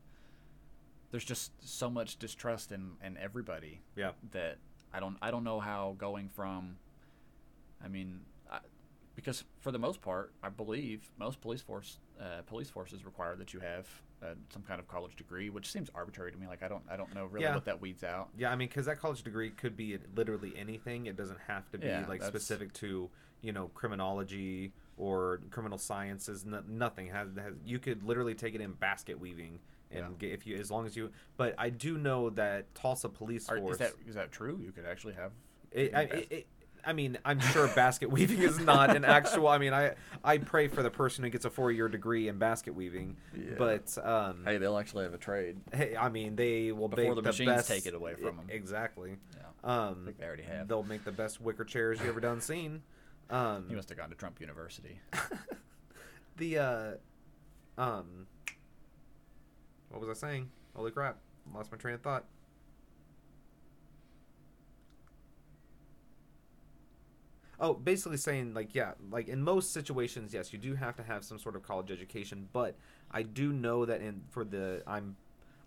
[1.11, 4.13] there's just so much distrust in in everybody Yeah.
[4.31, 4.59] that
[4.95, 6.77] I don't I don't know how going from
[7.85, 8.59] I mean I,
[9.15, 13.53] because for the most part I believe most police force uh, police forces require that
[13.55, 13.87] you have
[14.23, 16.97] uh, some kind of college degree which seems arbitrary to me like I don't I
[16.97, 17.55] don't know really Yeah.
[17.55, 21.07] what that weeds out Yeah, I mean, because that college degree could be literally anything.
[21.07, 23.11] It doesn't have to be Yeah, like specific to
[23.43, 26.45] you know criminology or criminal sciences.
[26.45, 27.55] No, nothing has, has.
[27.65, 29.59] You could literally take it in basket weaving,
[29.91, 30.09] and Yeah.
[30.19, 31.11] get, if you as long as you.
[31.37, 33.75] But I do know that Tulsa Police Are, Force.
[33.75, 35.33] is that is that true you could actually have
[35.73, 36.47] It, I, it, it,
[36.85, 39.47] I mean, I'm sure basket weaving is not an actual.
[39.49, 42.39] I mean, I I pray for the person who gets a four year degree in
[42.39, 43.55] basket weaving, Yeah.
[43.57, 47.23] but um, hey they'll actually have a trade hey, I mean, they will Before the
[47.23, 48.47] the machines best, take it away from them.
[48.51, 49.17] Exactly.
[49.37, 49.43] yeah
[49.89, 52.41] Um, I think they already have They'll make the best wicker chairs you ever done
[52.41, 52.83] seen.
[53.33, 55.01] Um, he must have gone to Trump University
[56.37, 56.91] the uh,
[57.79, 58.27] um,
[59.89, 60.51] what was I saying?
[60.77, 61.17] Holy crap!
[61.55, 62.25] Lost my train of thought.
[67.59, 71.25] Oh, basically saying like yeah, like in most situations, yes, you do have to have
[71.25, 72.77] some sort of college education, but
[73.11, 75.17] I do know that in for the I'm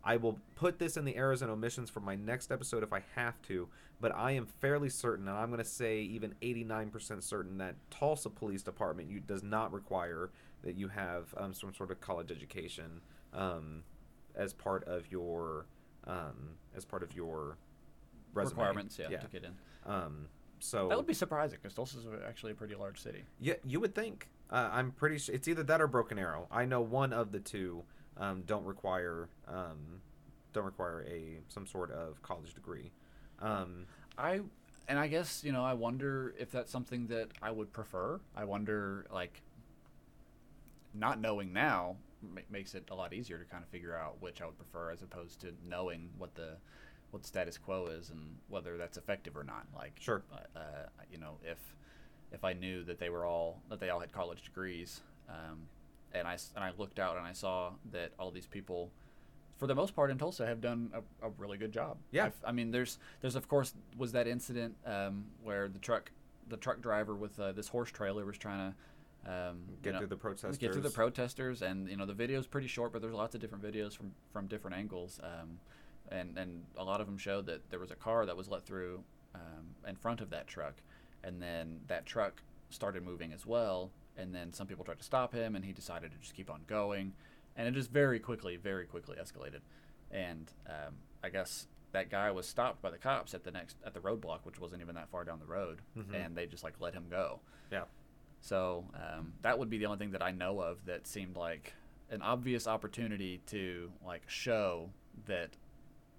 [0.05, 3.01] I will put this in the errors and omissions for my next episode if I
[3.15, 3.67] have to,
[3.99, 8.29] but I am fairly certain, and I'm going to say even 89% certain that Tulsa
[8.29, 10.29] Police Department you, does not require
[10.63, 13.01] that you have um, some sort of college education
[13.33, 13.83] um,
[14.35, 15.65] as part of your
[16.05, 17.57] um, as part of your
[18.35, 18.59] resume.
[18.59, 19.53] requirements yeah, to get in
[19.85, 20.27] Um,
[20.59, 23.79] so that would be surprising because Tulsa is actually a pretty large city yeah, you
[23.79, 24.29] would think.
[24.51, 26.47] Uh, I'm pretty sure it's either that or Broken Arrow.
[26.51, 27.83] I know one of the two
[28.17, 30.01] um, don't require um,
[30.53, 32.91] don't require a some sort of college degree.
[33.39, 33.85] Um,
[34.17, 34.41] I
[34.87, 38.19] and I guess you know I wonder if that's something that I would prefer.
[38.35, 39.41] I wonder like
[40.93, 44.41] not knowing now ma- makes it a lot easier to kind of figure out which
[44.41, 46.57] I would prefer as opposed to knowing what the
[47.11, 49.65] what the status quo is and whether that's effective or not.
[49.75, 50.23] Like Sure.
[50.33, 50.63] uh, uh,
[51.11, 51.57] you know if
[52.31, 55.67] if I knew that they were all that they all had college degrees, um,
[56.15, 58.91] and I and I looked out and I saw that all these people,
[59.57, 61.97] for the most part in Tulsa, have done a, a really good job.
[62.11, 62.25] Yeah.
[62.25, 66.11] I've- I mean, there's there's of course was that incident um, where the truck
[66.47, 68.75] the truck driver with uh, this horse trailer was trying to
[69.27, 70.57] um, you get know, through the protesters.
[70.59, 73.41] get through the protesters, and you know the video's pretty short, but there's lots of
[73.41, 75.59] different videos from from different angles, um,
[76.11, 78.63] and and a lot of them showed that there was a car that was let
[78.65, 80.75] through um, in front of that truck,
[81.23, 85.33] and then that truck started moving as well, and then some people tried to stop
[85.33, 87.13] him, and he decided to just keep on going,
[87.55, 89.61] and it just very quickly, very quickly escalated,
[90.11, 93.93] and um, I guess that guy was stopped by the cops at the next at
[93.93, 96.13] the roadblock, which wasn't even that far down the road, Mhm.
[96.13, 97.39] and they just like let him go.
[97.71, 97.85] Yeah.
[98.41, 101.73] So um, that would be the only thing that I know of that seemed like
[102.11, 104.91] an obvious opportunity to like show
[105.25, 105.57] that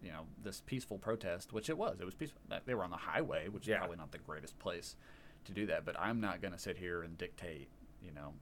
[0.02, 2.00] you know this peaceful protest, which it was.
[2.00, 2.40] It was peaceful.
[2.64, 3.74] They were on the highway, which Yeah.
[3.76, 4.96] is probably not the greatest place
[5.44, 5.84] to do that.
[5.84, 7.68] But I'm not going to sit here and dictate,
[8.06, 8.32] you know,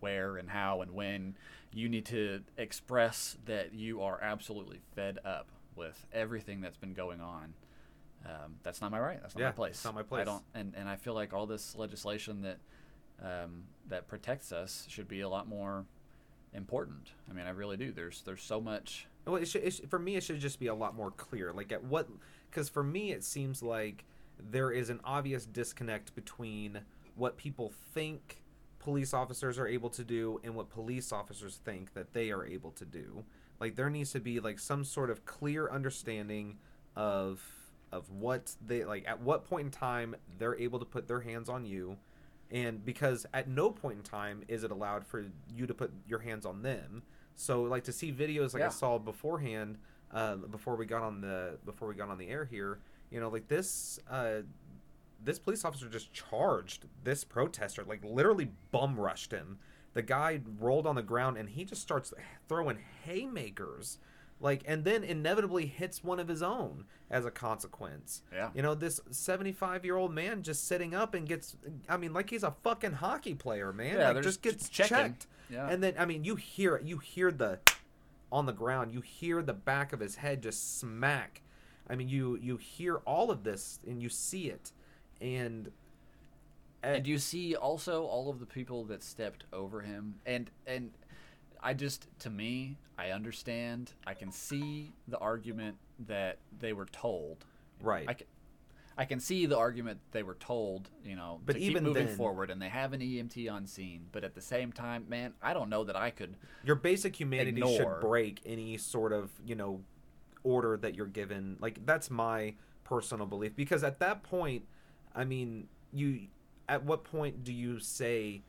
[0.00, 1.36] where and how and when.
[1.72, 7.20] You need to express that you are absolutely fed up with everything that's been going
[7.20, 7.54] on.
[8.24, 9.18] Um, that's not my right.
[9.20, 9.84] That's not Yeah, my place.
[9.84, 12.58] not my place I don't, and, and I feel like all this legislation that
[13.20, 15.84] um, that protects us should be a lot more
[16.52, 17.10] important.
[17.30, 17.92] I mean, I really do.
[17.92, 19.06] There's there's so much.
[19.26, 21.52] Well, it should, it should, for me, it should just be a lot more clear.
[21.52, 22.08] Like at what,
[22.50, 24.04] because for me, it seems like
[24.38, 26.80] there is an obvious disconnect between
[27.14, 28.40] what people think
[28.88, 32.70] police officers are able to do and what police officers think that they are able
[32.70, 33.22] to do.
[33.60, 36.56] Like there needs to be like some sort of clear understanding
[36.96, 37.42] of
[37.92, 41.50] of what they like at what point in time they're able to put their hands
[41.50, 41.98] on you.
[42.50, 46.20] And because at no point in time is it allowed for you to put your
[46.20, 47.02] hands on them.
[47.36, 49.76] So like to see videos like i saw beforehand
[50.14, 52.78] uh, before we got on the before we got on the air here
[53.10, 54.38] you know like this uh,
[55.22, 59.58] this police officer just charged this protester like literally bum rushed him
[59.94, 62.12] the guy rolled on the ground and he just starts
[62.48, 63.98] throwing haymakers
[64.40, 68.50] like and then inevitably hits one of his own as a consequence Yeah.
[68.54, 71.56] you know, this 75 year old man just sitting up and gets,
[71.88, 73.96] I mean, like he's a fucking hockey player, man.
[73.96, 74.96] Yeah, like, just just gets checking.
[74.96, 75.26] checked.
[75.50, 75.68] Yeah.
[75.68, 76.84] And then, I mean, you hear it.
[76.84, 77.58] You hear the,
[78.30, 81.40] on the ground, you hear the back of his head just smack.
[81.88, 84.70] I mean, you, you hear all of this and you see it.
[85.20, 85.70] And,
[86.82, 90.92] and you see also all of the people that stepped over him and and
[91.60, 95.76] i just to me i understand i can see the argument
[96.06, 97.44] that they were told
[97.82, 98.08] right.
[98.08, 98.26] i can
[99.00, 102.06] I can see the argument they were told, you know, But to even keep moving
[102.08, 104.06] then- forward, and they have an EMT on scene.
[104.10, 106.34] But at the same time, man, I don't know that I could.
[106.64, 107.76] your basic humanity Ignore.
[107.76, 109.82] should break any sort of, you know,
[110.42, 111.58] order that you're given.
[111.60, 114.64] Like that's my personal belief because at that point,
[115.18, 116.28] I mean, you
[116.68, 118.42] at what point do you say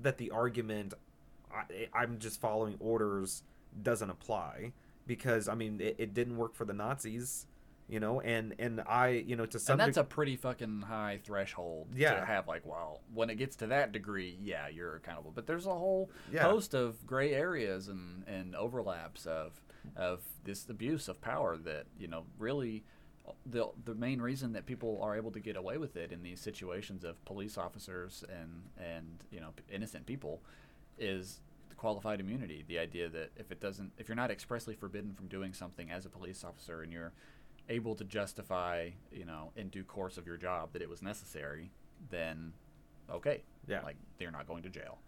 [0.00, 0.94] that the argument
[1.54, 3.42] I, I'm just following orders
[3.82, 4.72] doesn't apply
[5.06, 7.46] because I mean it, it didn't work for the Nazis,
[7.88, 10.82] you know, and and I you know to some and that's deg- a pretty fucking
[10.82, 12.20] high threshold Yeah.
[12.20, 15.66] to have like well when it gets to that degree yeah you're accountable but there's
[15.66, 16.44] a whole Yeah.
[16.44, 19.60] host of gray areas and and overlaps of
[19.96, 22.84] of this abuse of power that you know really
[23.46, 26.40] the the main reason that people are able to get away with it in these
[26.40, 30.40] situations of police officers and and you know innocent people
[30.98, 31.40] is
[31.76, 32.64] qualified immunity.
[32.66, 36.06] The idea that if it doesn't if you're not expressly forbidden from doing something as
[36.06, 37.12] a police officer and you're
[37.68, 41.70] able to justify you know in due course of your job that it was necessary
[42.10, 42.52] then
[43.10, 43.42] okay.
[43.66, 43.82] Yeah.
[43.82, 44.98] like they're not going to jail.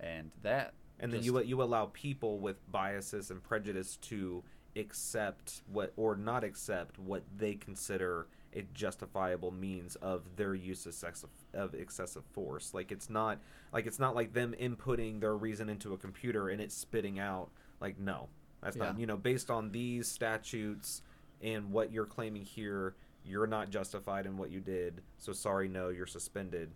[0.00, 4.42] And that and then you you allow people with biases and prejudice to
[4.78, 10.92] accept what or not accept what they consider a justifiable means of their use of
[10.92, 12.72] excessive, of excessive force.
[12.72, 13.40] Like it's not
[13.72, 17.50] like it's not like them inputting their reason into a computer and it's spitting out
[17.80, 18.28] like no
[18.62, 21.02] that's not you know based on these statutes
[21.42, 25.88] and what you're claiming here you're not justified in what you did so sorry no
[25.88, 26.70] you're suspended.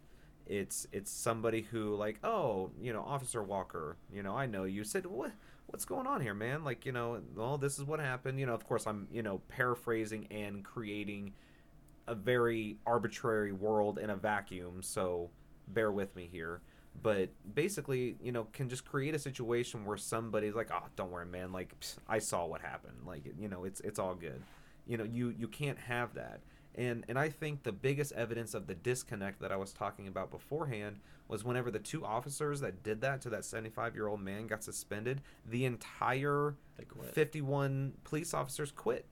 [0.44, 4.82] It's it's somebody who like oh you know officer walker you know i know you
[4.82, 5.30] said what
[5.66, 6.64] what's going on here man?
[6.64, 8.38] Like you know well this is what happened.
[8.38, 11.34] You know of course i'm you know paraphrasing and creating
[12.08, 15.30] a very arbitrary world in a vacuum so
[15.68, 16.60] bear with me here.
[17.02, 21.26] But basically you know can just create a situation where somebody's like oh don't worry
[21.26, 21.52] man.
[21.52, 22.98] Like psst, i saw what happened.
[23.06, 24.42] Like you know it's it's all good.
[24.86, 26.40] You know you you can't have that
[26.74, 30.30] and and i think the biggest evidence of the disconnect that i was talking about
[30.30, 34.46] beforehand was whenever the two officers that did that to that 75 year old man
[34.46, 36.54] got suspended the entire
[37.12, 39.06] 51 police officers quit.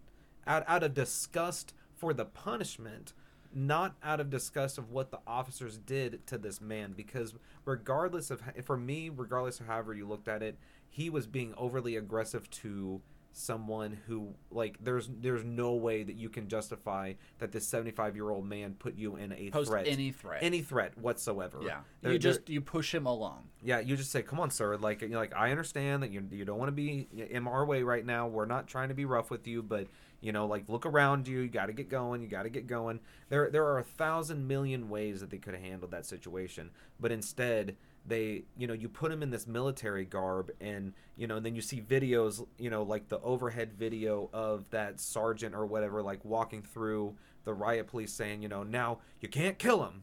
[0.46, 3.12] Out out of disgust for the punishment
[3.52, 6.92] not out of disgust of what the officers did to this man.
[6.96, 11.54] Because regardless of for me regardless of however you looked at it he was being
[11.56, 13.00] overly aggressive to
[13.32, 18.30] someone who like there's there's no way that you can justify that this 75 year
[18.30, 22.12] old man put you in a post threat any threat any threat whatsoever yeah There-
[22.12, 24.76] you just you push him along yeah, you just say, "Come on, sir.
[24.76, 27.64] Like, you know, like I understand that you you don't want to be in our
[27.64, 28.26] way right now.
[28.26, 29.86] We're not trying to be rough with you, but
[30.20, 31.40] you know, like look around you.
[31.40, 32.22] You got to get going.
[32.22, 33.00] You got to get going.
[33.28, 37.12] There there are a thousand million ways that they could have handled that situation, but
[37.12, 41.44] instead they you know you put him in this military garb and you know and
[41.44, 46.02] then you see videos you know like the overhead video of that sergeant or whatever
[46.02, 50.02] like walking through the riot police saying you know now you can't kill him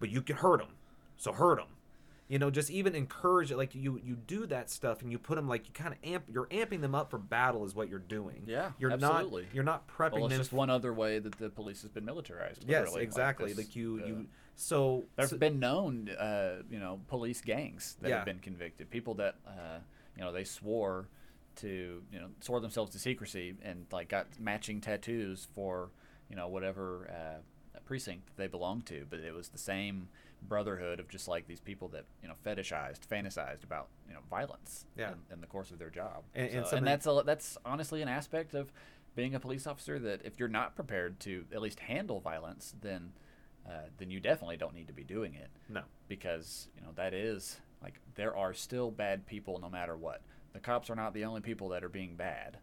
[0.00, 0.70] but you can hurt him
[1.16, 1.68] so hurt him
[2.28, 5.36] you know just even encourage it like you you do that stuff and you put
[5.36, 7.98] them like you kind of amp you're amping them up for battle is what you're
[7.98, 8.42] doing.
[8.46, 9.42] Yeah, you're absolutely.
[9.44, 11.90] not you're not prepping well it's them just one other way that the police has
[11.90, 13.48] been militarized yes exactly.
[13.48, 17.96] this, like, you uh, you so, There's so- been known, uh, you know, police gangs
[18.00, 18.16] that Yeah.
[18.16, 18.90] have been convicted.
[18.90, 19.78] People that, uh,
[20.16, 21.08] you know, they swore
[21.56, 25.90] to, you know, swore themselves to secrecy and like got matching tattoos for,
[26.28, 29.06] you know, whatever uh, precinct they belonged to.
[29.08, 30.08] But it was the same
[30.42, 34.86] brotherhood of just like these people that, you know, fetishized, fantasized about, you know, violence
[34.96, 35.12] Yeah.
[35.12, 36.24] in, in the course of their job.
[36.34, 38.72] And- and So- something- and that's a, that's honestly an aspect of
[39.14, 43.12] being a police officer that if you're not prepared to at least handle violence, then
[43.68, 47.12] uh, then you definitely don't need to be doing it no because you know that
[47.12, 50.22] is like there are still bad people no matter what.
[50.52, 52.58] The cops are not the only people that are being bad.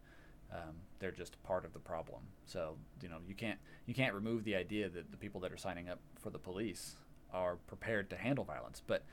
[0.52, 2.22] Um, they're just part of the problem.
[2.46, 5.56] So you know you can't you can't remove the idea that the people that are
[5.56, 6.96] signing up for the police
[7.32, 9.04] are prepared to handle violence, but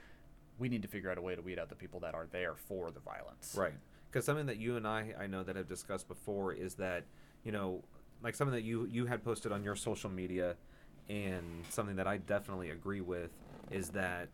[0.60, 2.56] we need to figure out a way to weed out the people that are there
[2.56, 3.56] for the violence.
[3.58, 3.74] Right.
[4.12, 7.06] Because something that you and I I know that have discussed before is that
[7.44, 7.84] you know
[8.24, 10.56] like something that you you had posted on your social media
[11.10, 13.32] and something that I definitely agree with
[13.70, 14.30] is that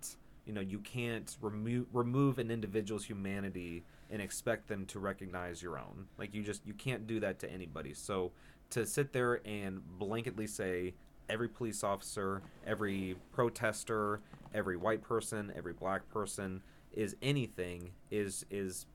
[0.45, 5.77] you know you can't remove remove an individual's humanity and expect them to recognize your
[5.77, 6.07] own.
[6.17, 7.93] Like you just you can't do that to anybody.
[7.93, 8.31] So
[8.71, 10.93] to sit there and blanketly say
[11.29, 14.21] every police officer every protester
[14.53, 16.61] every white person every black person
[16.93, 18.85] is anything is is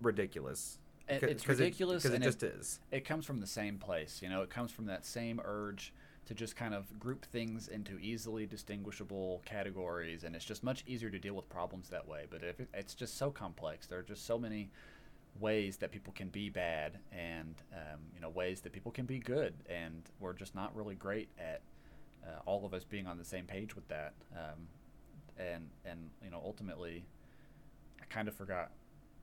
[0.00, 0.78] ridiculous.
[1.08, 2.80] It- it's it- ridiculous because it and just is.
[2.90, 4.42] it comes from the same place you know?
[4.42, 5.92] It comes from that same urge
[6.28, 11.08] to just kind of group things into easily distinguishable categories and it's just much easier
[11.08, 14.02] to deal with problems that way but if it, it's just so complex there are
[14.02, 14.70] just so many
[15.40, 19.18] ways that people can be bad and um, you know ways that people can be
[19.18, 21.62] good and we're just not really great at
[22.24, 24.66] uh, all of us being on the same page with that um,
[25.38, 27.04] and and you know ultimately
[28.02, 28.70] i kind of forgot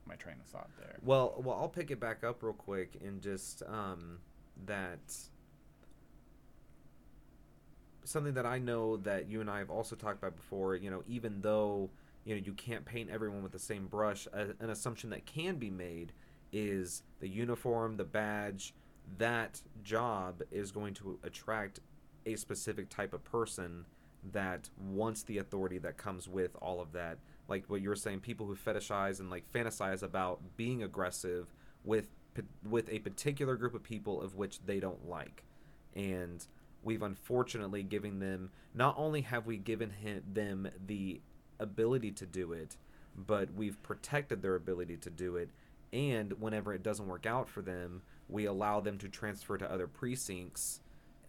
[0.07, 0.97] my train of thought there.
[1.01, 4.19] Well, well, I'll pick it back up real quick and just um,
[4.65, 5.15] that
[8.05, 10.75] something that I know that you and I have also talked about before.
[10.75, 11.89] You know, even though
[12.23, 15.55] you know you can't paint everyone with the same brush, a, an assumption that can
[15.57, 16.13] be made
[16.51, 18.73] is the uniform, the badge,
[19.17, 21.79] that job is going to attract
[22.25, 23.85] a specific type of person
[24.31, 28.19] that wants the authority that comes with all of that like what you were saying
[28.19, 31.53] people who fetishize and like fantasize about being aggressive
[31.83, 32.07] with
[32.67, 35.43] with a particular group of people of which they don't like
[35.95, 36.47] and
[36.85, 41.19] we've unfortunately given them not only have we given him, them the
[41.59, 42.77] ability to do it
[43.15, 45.49] but we've protected their ability to do it.
[45.93, 49.87] And whenever it doesn't work out for them we allow them to transfer to other
[49.87, 50.81] precincts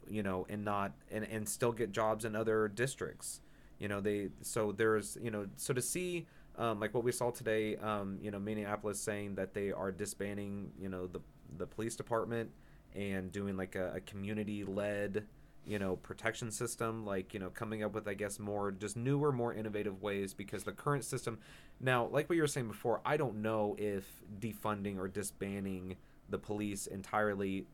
[0.09, 3.41] you know and not and, and still get jobs in other districts.
[3.79, 6.27] You know they so there's you know so to see
[6.59, 10.71] um, like what we saw today um, you know minneapolis saying that they are disbanding
[10.81, 11.21] you know the
[11.59, 12.51] the police department
[12.95, 15.27] and doing like a, a community led
[15.67, 19.33] you know protection system like you know coming up with i guess more just newer
[19.33, 21.39] more innovative ways because the current system
[21.81, 24.05] now like what you were saying before i don't know if
[24.39, 25.97] defunding or disbanding
[26.29, 27.67] the police entirely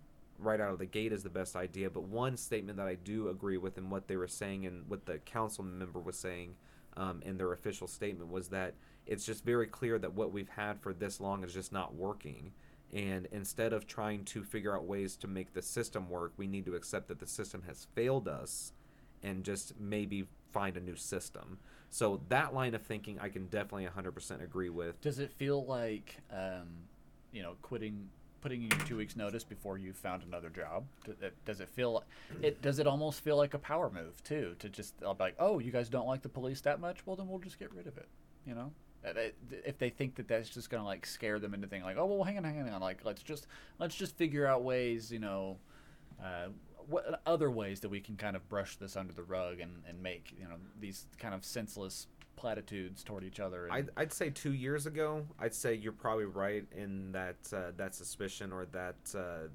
[0.43, 1.89] right out of the gate is the best idea.
[1.91, 5.07] But one statement that I do agree with and what they were saying and what
[5.07, 6.55] the council member was saying
[6.97, 8.75] um, in their official statement was that
[9.07, 12.53] it's just very clear that what we've had for this long is just not working.
[12.93, 16.67] And instead of trying to figure out ways to make the system work, we need
[16.67, 18.73] to accept that the system has failed us
[19.23, 21.59] and just maybe find a new system.
[21.89, 25.01] So that line of thinking, I can definitely 100% agree with.
[25.01, 26.69] Does it feel like, um,
[27.33, 28.09] you know, quitting
[28.43, 30.85] putting in your two weeks notice before you found another job?
[31.47, 32.03] Does it feel
[32.43, 32.61] it?
[32.61, 34.57] Does it almost feel like a power move too?
[34.59, 37.07] To just like, oh, you guys don't like the police that much?
[37.07, 38.09] Well, then we'll just get rid of it.
[38.45, 41.87] You know, uh, if they think that that's just gonna like scare them into thinking
[41.87, 43.47] like, oh, well, hang on, hang on, like let's just
[43.79, 45.59] let's just figure out ways, you know.
[46.23, 46.49] Uh,
[46.89, 50.03] what other ways that we can kind of brush this under the rug and, and
[50.03, 53.69] make you know these kind of senseless platitudes toward each other.
[53.71, 57.95] I'd, I'd say two years ago, I'd say you're probably right in that uh, that
[57.95, 59.49] suspicion or that uh,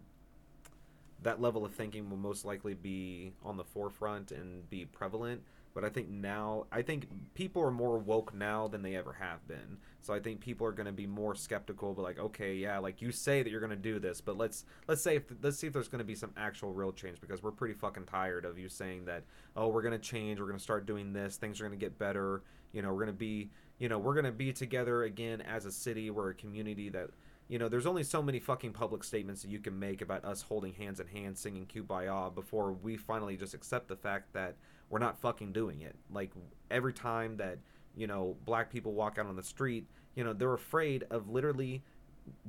[1.23, 5.41] that level of thinking will most likely be on the forefront and be prevalent.
[5.77, 9.47] But I think now, I think people are more woke now than they ever have
[9.47, 9.77] been.
[10.01, 11.93] So I think people are going to be more skeptical.
[11.93, 14.65] But like, okay, yeah, like you say that you're going to do this, but let's
[14.87, 17.43] let's say if let's see if there's going to be some actual real change because
[17.43, 19.23] we're pretty fucking tired of you saying that.
[19.55, 20.39] Oh, we're going to change.
[20.39, 21.37] We're going to start doing this.
[21.37, 22.41] Things are going to get better.
[22.73, 23.51] You know, we're going to be.
[23.77, 26.09] You know, we're going to be together again as a city.
[26.09, 27.11] We're a community that
[27.49, 30.41] you know, there's only so many fucking public statements that you can make about us
[30.41, 34.55] holding hands in hand singing Kumbaya before we finally just accept the fact that
[34.89, 35.95] we're not fucking doing it.
[36.11, 36.31] Like
[36.71, 37.59] every time that
[37.95, 39.85] you know black people walk out on the street,
[40.15, 41.83] you know they're afraid of literally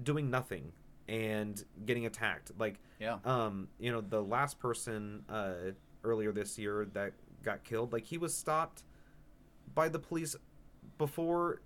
[0.03, 0.73] doing nothing
[1.09, 2.53] and getting attacked.
[2.59, 5.73] Like yeah, um, you know the last person uh,
[6.05, 7.13] earlier this year that
[7.43, 8.85] got killed, like he was stopped
[9.75, 10.37] by the police
[10.97, 11.61] before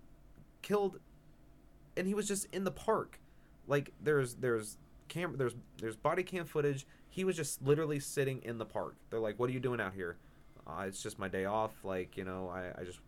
[0.62, 0.98] killed,
[1.96, 3.20] and he was just in the park.
[3.66, 6.86] Like there's there's cam there's there's body cam footage.
[7.08, 8.96] He was just literally sitting in the park.
[9.10, 10.16] They're like, "What are you doing out here?"
[10.78, 11.72] Uh, it's just my day off.
[11.84, 13.00] Like, you know, I, I just,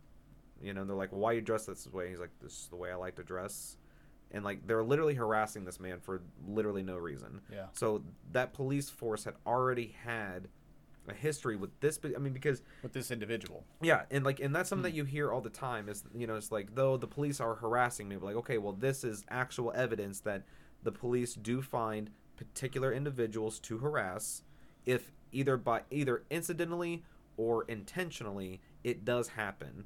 [0.62, 2.08] you know, they're like, well, why you dress this way?
[2.08, 3.76] He's like, this is the way I like to dress.
[4.30, 7.40] And like, they're literally harassing this man for literally no reason.
[7.52, 7.66] Yeah.
[7.72, 8.02] So
[8.32, 10.48] that police force had already had
[11.08, 11.98] a history with this.
[12.04, 13.64] I mean, because with this individual.
[13.80, 14.94] Yeah, and like, and that's something hmm.
[14.94, 15.88] that you hear all the time.
[15.88, 18.72] Is you know, it's like though the police are harassing me, but like, okay, well,
[18.72, 20.44] this is actual evidence that
[20.82, 24.42] the police do find particular individuals to harass,
[24.84, 27.04] if either by either incidentally
[27.36, 29.84] or intentionally, it does happen.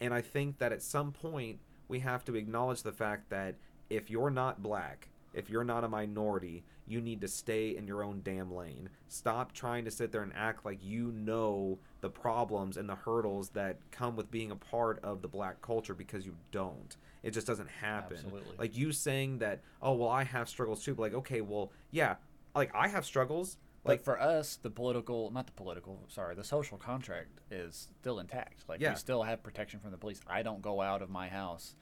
[0.00, 3.56] And I think that at some point, we have to acknowledge the fact that
[3.90, 8.02] if you're not black, if you're not a minority, you need to stay in your
[8.02, 8.88] own damn lane.
[9.08, 13.50] Stop trying to sit there and act like you know the problems and the hurdles
[13.50, 16.96] that come with being a part of the black culture because you don't.
[17.22, 18.16] It just doesn't happen.
[18.16, 18.56] Absolutely.
[18.58, 20.94] Like you saying that, oh, well, I have struggles too.
[20.94, 22.16] But like, okay, well, yeah,
[22.54, 26.76] like I have struggles like for us, the political, not the political, sorry, the social
[26.76, 28.64] contract is still intact.
[28.68, 28.90] Like yeah.
[28.90, 30.20] we still have protection from the police.
[30.26, 31.74] I don't go out of my house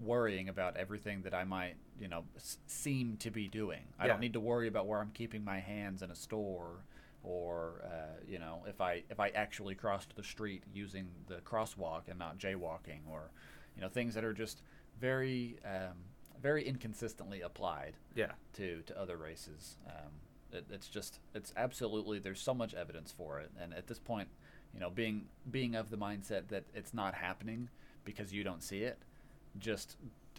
[0.00, 3.82] worrying about everything that I might, you know, s- seem to be doing.
[3.98, 4.12] I yeah.
[4.12, 6.84] don't need to worry about where I'm keeping my hands in a store
[7.26, 12.02] or uh, you know if I if I actually crossed the street using the crosswalk
[12.08, 13.30] and not jaywalking or
[13.74, 14.62] you know things that are just
[15.00, 15.96] very um,
[16.40, 19.76] very inconsistently applied yeah to to other races.
[19.86, 20.12] Um,
[20.52, 24.28] it, it's just it's absolutely there's so much evidence for it, and at this point,
[24.74, 27.68] you know, being being of the mindset that it's not happening
[28.04, 28.98] because you don't see it,
[29.58, 29.96] just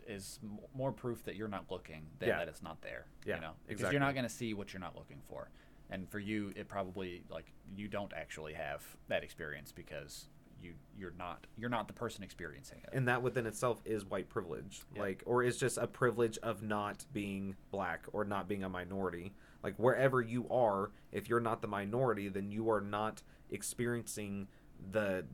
[0.08, 2.38] is m- more proof that you're not looking than Yeah.
[2.38, 3.06] that it's not there.
[3.26, 3.94] Yeah, you know, because exactly.
[3.96, 5.50] you're not going to see what you're not looking for.
[5.90, 10.30] And for you, it probably like you don't actually have that experience because
[10.62, 12.90] you you're not you're not the person experiencing it.
[12.94, 15.02] and that within itself is white privilege Yeah.
[15.04, 19.34] like or is just a privilege of not being black or not being a minority
[19.68, 24.48] like wherever you are if you're not the minority then you are not experiencing
[24.92, 25.26] the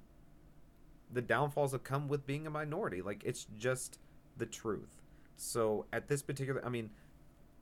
[1.14, 3.02] the downfalls that come with being a minority.
[3.02, 4.00] Like it's just
[4.38, 5.02] the truth.
[5.36, 6.90] So at this particular i mean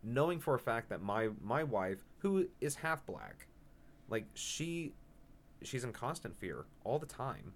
[0.04, 3.48] knowing for a fact that my my wife who is half black
[4.10, 4.94] like she
[5.62, 7.54] she's in constant fear all the time.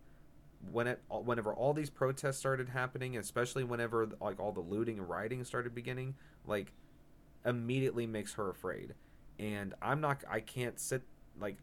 [0.71, 5.09] When it whenever all these protests started happening especially whenever like all the looting and
[5.09, 6.73] rioting started beginning like
[7.45, 8.95] immediately makes her afraid
[9.39, 11.03] and i'm not i can't sit
[11.39, 11.57] like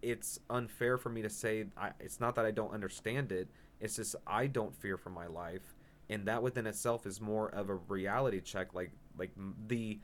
[0.00, 3.48] it's unfair for me to say I, it's not that i don't understand it
[3.80, 5.74] it's just i don't fear for my life
[6.08, 9.30] and that within itself is more of a reality check like like
[9.66, 9.98] the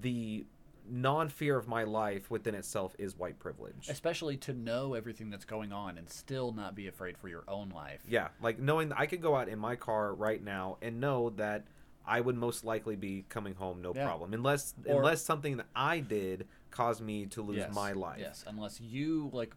[0.00, 0.46] the
[0.88, 5.72] non-fear of my life within itself is white privilege Especially to know everything that's going
[5.72, 8.00] on and still not be afraid for your own life.
[8.08, 11.30] Yeah, like knowing that I could go out in my car right now and know
[11.30, 11.64] that
[12.10, 14.04] I would most likely be coming home no Yeah.
[14.04, 18.18] problem, unless Or- unless something that I did caused me to lose Yes, my life.
[18.18, 19.54] Yes, unless you like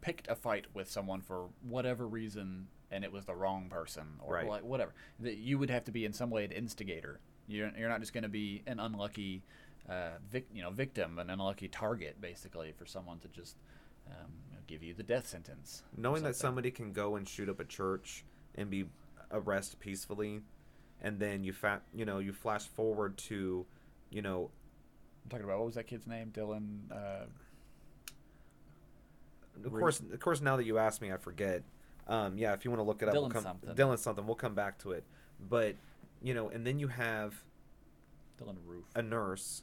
[0.00, 4.34] picked a fight with someone for whatever reason and it was the wrong person or
[4.34, 4.46] Right.
[4.48, 4.94] like whatever.
[5.18, 7.20] That you would have to be in some way an instigator.
[7.46, 9.42] You're, you're not just going to be an unlucky,
[9.88, 13.56] uh, vic, you know, victim, an unlucky target, basically, for someone to just
[14.08, 14.32] um,
[14.66, 15.82] give you the death sentence.
[15.96, 18.24] Knowing that somebody can go and shoot up a church
[18.54, 18.86] and be
[19.30, 20.40] arrested peacefully,
[21.02, 23.66] and then you fa- you know you flash forward to,
[24.10, 24.50] you know,
[25.24, 26.30] I'm talking about what was that kid's name?
[26.34, 26.90] Dylan.
[26.90, 27.26] Uh,
[29.64, 31.62] of Re- course, of course, now that you ask me, I forget.
[32.06, 33.74] Um, yeah, if you want to look it up, we'll Dylan come, something.
[33.74, 34.26] Dylan something.
[34.26, 35.04] We'll come back to it,
[35.48, 35.76] but
[36.22, 37.44] you know, and then you have
[38.40, 38.84] Dylann Roof.
[38.94, 39.62] a nurse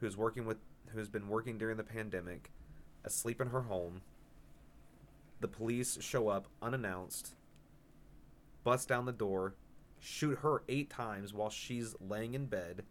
[0.00, 0.58] who's working with
[0.92, 2.50] who's been working during the pandemic
[3.04, 4.02] asleep in her home
[5.40, 7.34] the police show up unannounced
[8.64, 9.54] bust down the door
[10.00, 12.84] shoot her eight times while she's laying in bed.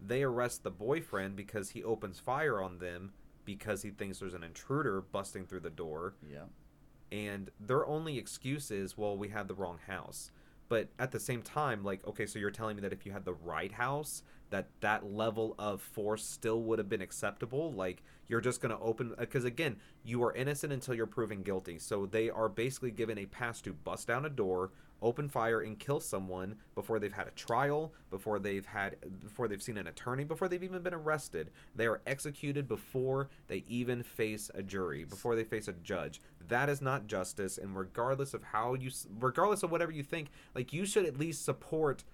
[0.00, 3.14] They arrest the boyfriend because he opens fire on them
[3.44, 6.16] because he thinks there's an intruder busting through the door.
[6.22, 6.46] Yeah.
[7.12, 10.30] and their only excuse is well we had the wrong house.
[10.68, 13.24] But at the same time like okay so you're telling me that if you had
[13.24, 17.72] the right house that that level of force still would have been acceptable?
[17.72, 21.42] Like you're just going to open uh, because again you are innocent until you're proven
[21.42, 21.78] guilty.
[21.78, 24.72] So they are basically given a pass to bust down a door
[25.02, 29.62] open fire and kill someone before they've had a trial before they've had before they've
[29.62, 31.50] seen an attorney before they've even been arrested.
[31.74, 36.20] They are executed before they even face a jury before they face a judge.
[36.48, 40.72] That is not justice and regardless of how you regardless of whatever you think like
[40.72, 42.04] you should at least support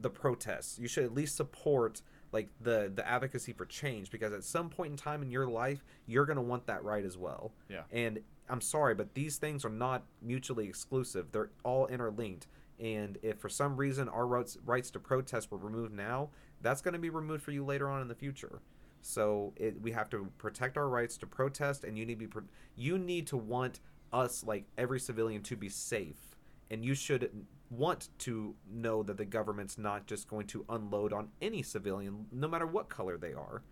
[0.00, 0.78] the protests.
[0.78, 2.02] You should at least support
[2.32, 5.84] like the the advocacy for change because at some point in time in your life
[6.06, 7.52] you're going to want that right as well.
[7.68, 7.82] Yeah.
[7.92, 11.32] and i'm sorry but these things are not mutually exclusive.
[11.32, 12.46] They're all interlinked.
[12.80, 16.30] And if for some reason our rights rights to protest were removed now
[16.60, 18.60] that's going to be removed for you later on in the future.
[19.00, 22.40] So it, we have to protect our rights to protest and you need to be
[22.76, 23.80] you need to want
[24.12, 26.36] us like every civilian to be safe.
[26.70, 27.30] And you should
[27.68, 32.46] want to know that the government's not just going to unload on any civilian no
[32.46, 33.62] matter what color they are.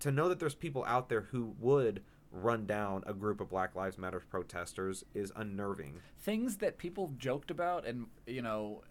[0.00, 2.02] To know that there's people out there who would
[2.34, 6.00] run down a group of black lives matter protesters is unnerving.
[6.20, 8.82] Things that people joked about and you know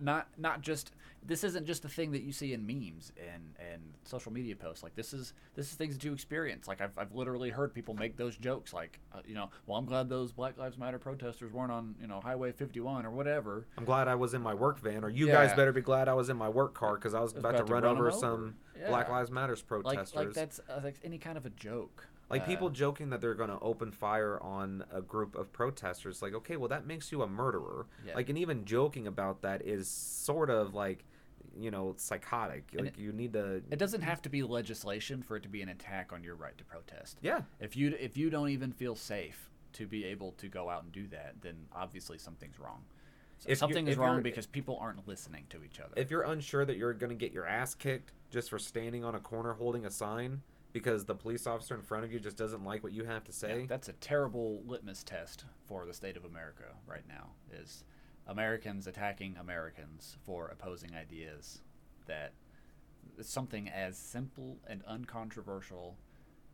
[0.00, 0.92] not not just
[1.26, 4.82] this isn't just a thing that you see in memes and and social media posts.
[4.82, 6.68] Like this is this is things that you experience.
[6.68, 9.86] Like i've, I've literally heard people make those jokes like uh, you know well i'm
[9.86, 13.66] glad those black lives matter protesters weren't on you know highway 51 or whatever.
[13.78, 16.14] I'm glad i was in my work van or you guys better be glad i
[16.14, 18.56] was in my work car because i was about, to run, over some
[18.88, 20.14] black lives matters like protesters.
[20.14, 23.34] like that's uh, like any kind of a joke Like Uh, people joking that they're
[23.34, 27.22] going to open fire on a group of protesters, like, okay, well, that makes you
[27.22, 27.86] a murderer.
[28.06, 28.14] Yeah.
[28.16, 31.04] Like, and even joking about that is sort of like,
[31.58, 32.64] you know, psychotic.
[32.72, 33.62] And Like, you need to.
[33.70, 36.56] it doesn't have to be legislation for it to be an attack on your right
[36.58, 37.42] to protest Yeah.
[37.60, 40.92] If you if you don't even feel safe to be able to go out and
[40.92, 42.84] do that, then obviously something's wrong.
[43.38, 45.92] So If something is wrong because people aren't listening to each other.
[45.96, 49.14] If you're unsure that you're going to get your ass kicked just for standing on
[49.14, 50.42] a corner holding a sign
[50.74, 53.32] because the police officer in front of you just doesn't like what you have to
[53.32, 53.60] say.
[53.60, 57.30] Yeah, that's a terrible litmus test for the state of America right now.
[57.52, 57.84] Is
[58.26, 61.62] Americans attacking Americans for opposing ideas
[62.06, 62.32] that
[63.22, 65.96] something as simple and uncontroversial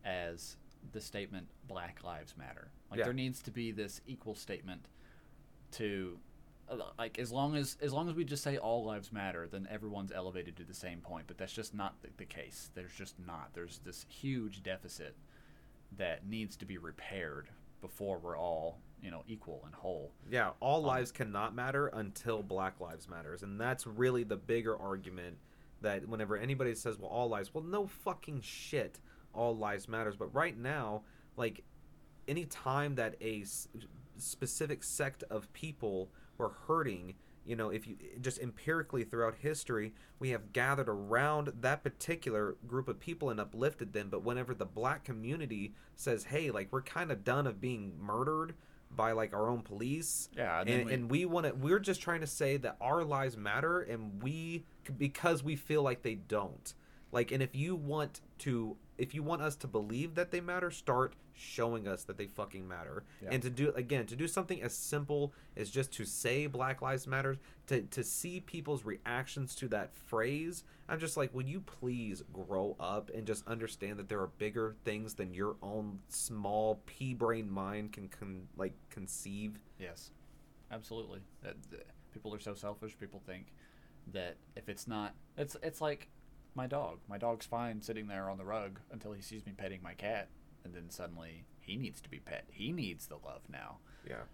[0.04, 0.56] as
[0.92, 3.04] the statement "Black Lives Matter." Like Yeah.
[3.04, 4.86] there needs to be this equal statement
[5.72, 6.18] to
[6.70, 9.66] Uh, like as long as as long as we just say all lives matter, then
[9.70, 11.26] everyone's elevated to the same point.
[11.26, 12.70] But that's just not the, the case.
[12.74, 13.50] There's just not.
[13.54, 15.16] There's this huge deficit
[15.96, 17.48] that needs to be repaired
[17.80, 20.12] before we're all you know equal and whole.
[20.30, 24.76] Yeah, all um, lives cannot matter until Black Lives matters, and that's really the bigger
[24.76, 25.36] argument.
[25.82, 29.00] That whenever anybody says, "Well, all lives," well, no fucking shit,
[29.34, 30.14] all lives matters.
[30.14, 31.02] But right now,
[31.36, 31.64] like,
[32.28, 33.66] any time that a s-
[34.18, 36.10] specific sect of people
[36.40, 37.14] were hurting,
[37.46, 42.88] you know, if you just empirically throughout history, we have gathered around that particular group
[42.88, 44.08] of people and uplifted them.
[44.10, 48.54] But whenever the black community says, "Hey, like, we're kind of done of being murdered."
[48.92, 52.00] by like our own police Yeah, and and, we- and we want to we're just
[52.02, 54.64] trying to say that our lives matter and we
[54.98, 56.74] because we feel like they don't
[57.12, 60.70] like and if you want to if you want us to believe that they matter
[60.70, 63.30] start showing us that they fucking matter Yeah.
[63.32, 67.06] and to do again to do something as simple as just to say black lives
[67.06, 67.36] matter
[67.68, 72.76] to to see people's reactions to that phrase i'm just like will you please grow
[72.78, 77.50] up and just understand that there are bigger things than your own small pea brain
[77.50, 80.10] mind can can like conceive Yes,
[80.70, 81.20] absolutely.
[81.42, 82.98] That, that- people are so selfish.
[82.98, 83.46] People think
[84.12, 86.08] that if it's not, it's it's like
[86.54, 86.98] my dog.
[87.08, 90.28] My dog's fine sitting there on the rug until he sees me petting my cat,
[90.64, 92.44] and then suddenly he needs to be pet.
[92.50, 93.78] He needs the love now,
[94.08, 94.24] yeah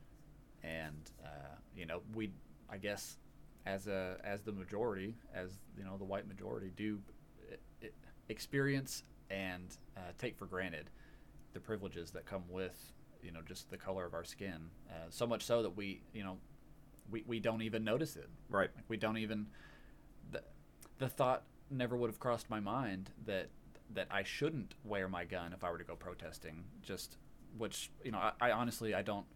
[0.66, 2.30] and uh, you know we,
[2.68, 3.16] I guess,
[3.64, 6.98] as a as the majority, as you know the white majority do
[8.28, 10.90] experience and uh, take for granted
[11.52, 12.92] the privileges that come with
[13.22, 14.70] you know just the color of our skin.
[14.90, 16.38] Uh, so much so that we you know
[17.10, 18.28] we, we don't even notice it.
[18.50, 19.46] right Like we don't even
[20.32, 20.42] the,
[20.98, 23.48] the thought never would have crossed my mind that
[23.94, 26.64] that I shouldn't wear my gun if I were to go protesting.
[26.82, 27.16] Just
[27.56, 29.26] which you know I, I honestly I don't.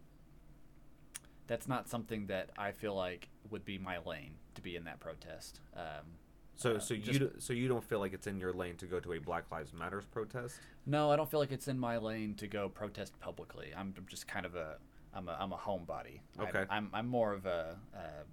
[1.47, 4.99] That's not something that I feel like would be my lane to be in that
[4.99, 5.59] protest.
[5.75, 6.17] Um,
[6.53, 8.85] So, Uh, so you just- so you don't feel like it's in your lane to
[8.85, 10.59] go to a Black Lives Matters protest?
[10.85, 13.73] No, I don't feel like it's in my lane to go protest publicly.
[13.75, 14.77] I'm just kind of a
[15.13, 16.19] I'm a I'm a homebody.
[16.37, 16.65] I- Okay.
[16.69, 18.23] I'm I'm more of a, uh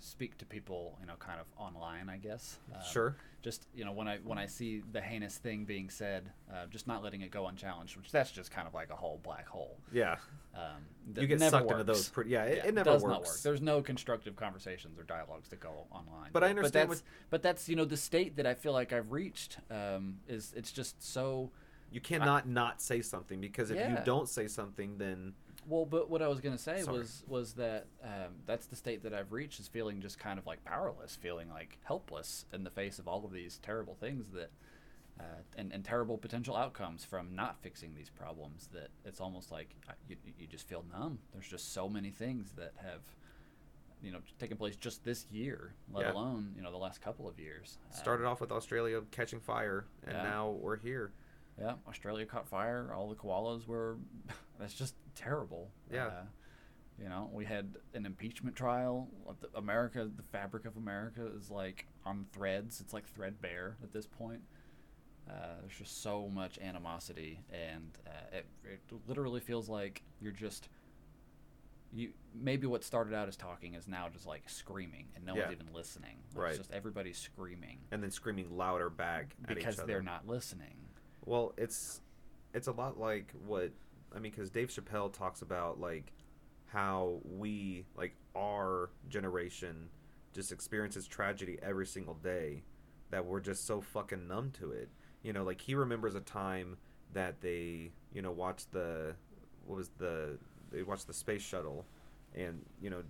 [0.00, 2.58] speak to people, you know, kind of online, I guess.
[2.74, 3.16] Um, Sure.
[3.42, 6.86] Just you know, when I when I see the heinous thing being said, uh, just
[6.86, 9.78] not letting it go unchallenged, which that's just kind of like a whole black hole.
[9.92, 10.16] Yeah,
[10.54, 10.62] Um,
[11.16, 12.10] you get sucked into those.
[12.10, 13.10] Pretty, yeah, it, Yeah, it never does works.
[13.12, 13.38] not work.
[13.42, 16.28] There's no constructive conversations or dialogues that go online.
[16.34, 18.74] But I understand But that's, what- but that's you know the state that I feel
[18.74, 21.50] like I've reached um, is it's just so.
[21.90, 25.32] you cannot not say something because if you don't say something, then
[25.66, 26.98] Well, but what I was gonna say Sorry.
[26.98, 30.46] was was that um, that's the state that I've reached is feeling just kind of
[30.46, 34.50] like powerless, feeling like helpless in the face of all of these terrible things that.
[35.18, 35.24] Uh,
[35.58, 39.92] and, and terrible potential outcomes from not fixing these problems that it's almost like uh,
[40.08, 43.02] you, you just feel numb there's just so many things that have
[44.02, 46.12] you know taken place just this year let Yeah.
[46.12, 49.84] alone you know the last couple of years started Um, off with Australia catching fire,
[50.06, 50.22] and Yeah.
[50.22, 51.12] now we're here.
[51.58, 52.90] Yeah, Australia caught fire.
[52.94, 53.98] All the koalas were.
[54.58, 54.94] That's just
[55.24, 55.70] terrible.
[55.92, 56.06] Yeah.
[56.06, 56.22] Uh,
[57.02, 59.08] you know, we had an impeachment trial.
[59.54, 62.80] America, the fabric of America is like on threads.
[62.80, 64.42] It's like threadbare at this point.
[65.28, 70.68] Uh, there's just so much animosity, and uh, it, it literally feels like you're just.
[71.92, 75.46] You maybe what started out as talking is now just like screaming, and no Yeah.
[75.48, 76.18] one's even listening.
[76.34, 76.48] Like, Right.
[76.50, 79.86] It's just everybody's screaming And then screaming louder back at because each other.
[79.88, 80.76] they're not listening.
[81.24, 82.00] Well, it's
[82.54, 83.72] it's a lot like what
[84.14, 86.12] I mean because Dave Chappelle talks about like
[86.66, 89.88] how we like our generation
[90.32, 92.62] just experiences tragedy every single day
[93.10, 94.88] that we're just so fucking numb to it.
[95.22, 96.76] You know, like he remembers a time
[97.12, 99.14] that they you know watched the
[99.66, 100.38] what was the
[100.70, 101.84] they watched the space shuttle
[102.34, 103.02] and you know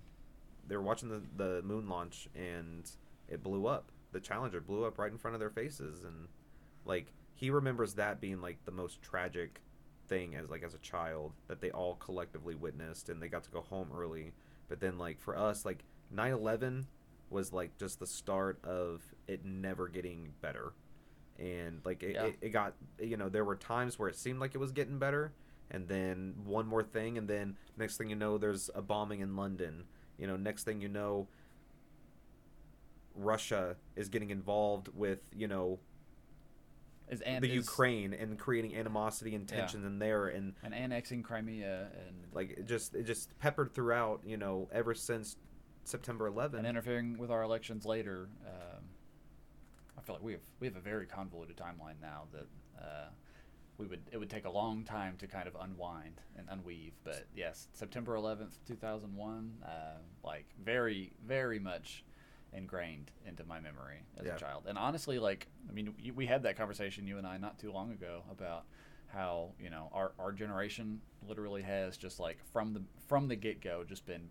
[0.66, 2.90] they were watching the the moon launch and
[3.28, 3.90] it blew up.
[4.12, 6.28] The Challenger blew up right in front of their faces and
[6.84, 9.60] like he remembers that being like the most tragic
[10.10, 13.50] thing as like as a child that they all collectively witnessed and they got to
[13.50, 14.32] go home early.
[14.68, 15.84] But then like for us like
[16.14, 16.84] 9-11
[17.30, 20.72] was like just the start of it never getting better.
[21.38, 22.24] And like it, Yeah.
[22.24, 24.98] it, it got you know there were times where it seemed like it was getting
[24.98, 25.32] better.
[25.70, 29.36] And then one more thing and then next thing you know there's a bombing in
[29.36, 29.84] london.
[30.18, 31.28] You know next thing you know
[33.14, 35.78] russia is getting involved with you know
[37.10, 39.56] Is an- the is- Ukraine and creating animosity and Yeah.
[39.58, 44.22] tension in there and and annexing Crimea and like it just it just peppered throughout
[44.24, 45.36] you know ever since
[45.84, 46.58] September 11th.
[46.58, 48.28] and interfering with our elections later.
[48.46, 48.84] Um,
[49.98, 52.46] I feel like we have we have a very convoluted timeline now that
[52.80, 53.08] uh,
[53.76, 56.92] we would it would take a long time to kind of unwind and unweave.
[57.02, 62.04] But yes, September 11th, 2001, uh, like very very much
[62.52, 64.34] ingrained into my memory as Yeah.
[64.36, 64.64] a child.
[64.68, 67.92] And honestly, like I mean, we had that conversation you and I not too long
[67.92, 68.64] ago about
[69.08, 73.60] how you know our our generation literally has just like from the from the get
[73.60, 74.28] go just been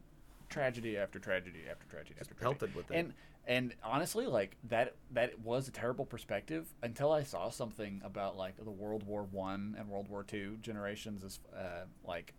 [0.50, 2.42] tragedy after tragedy after tragedy after tragedy.
[2.44, 2.96] pelted with it.
[2.96, 3.14] And
[3.48, 8.56] and honestly, like that that was a terrible perspective until I saw something about like
[8.64, 12.34] the World War One and World War Two generations as uh, like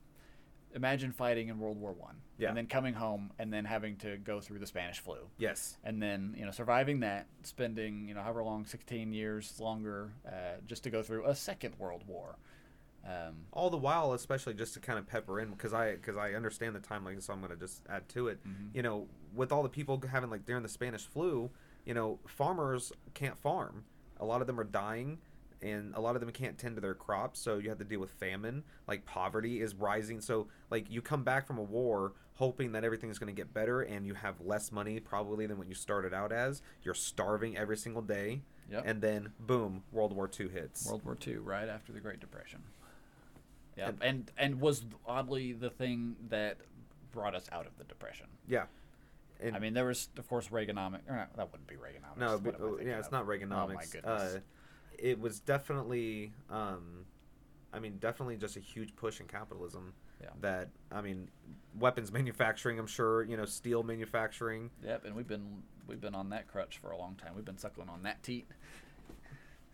[0.75, 2.49] imagine fighting in World War One Yeah.
[2.49, 5.77] and then coming home and then having to go through the Spanish flu Yes.
[5.85, 10.31] and then you know surviving that, spending you know however long, 16 years longer, uh,
[10.67, 12.37] just to go through a second World War.
[13.03, 16.35] Um, all the while especially just to kind of pepper in because i because i
[16.35, 18.77] understand the timeline so i'm going to just add to it Mm-hmm.
[18.77, 21.49] you know with all the people having like during the spanish flu
[21.87, 23.85] you know farmers can't farm
[24.19, 25.17] a lot of them are dying
[25.63, 28.01] and a lot of them can't tend to their crops so you have to deal
[28.01, 32.73] with famine like poverty is rising so like you come back from a war hoping
[32.73, 35.75] that everything's going to get better and you have less money probably than what you
[35.75, 38.83] started out as you're starving every single day Yep.
[38.87, 42.61] and then boom world war ii hits World War II, right after the Great Depression.
[43.77, 46.59] Yeah, and and was oddly the thing that
[47.11, 48.27] brought us out of the depression.
[48.47, 48.67] yeah
[49.41, 51.01] and I mean, there was of course Reaganomics.
[51.09, 52.19] Or not, that wouldn't be Reaganomics.
[52.19, 53.13] No, but, uh, yeah, it's of?
[53.13, 53.71] not Reaganomics.
[53.71, 54.35] Oh my goodness.
[54.37, 54.41] Uh,
[55.01, 57.05] it was definitely, um,
[57.73, 59.95] I mean, definitely just a huge push in capitalism.
[60.23, 60.29] Yeah.
[60.43, 61.29] That I mean,
[61.79, 62.79] weapons manufacturing.
[62.79, 64.71] I'm sure you know steel manufacturing.
[64.85, 67.33] Yep, and we've been we've been on that crutch for a long time.
[67.35, 68.47] We've been suckling on that teat,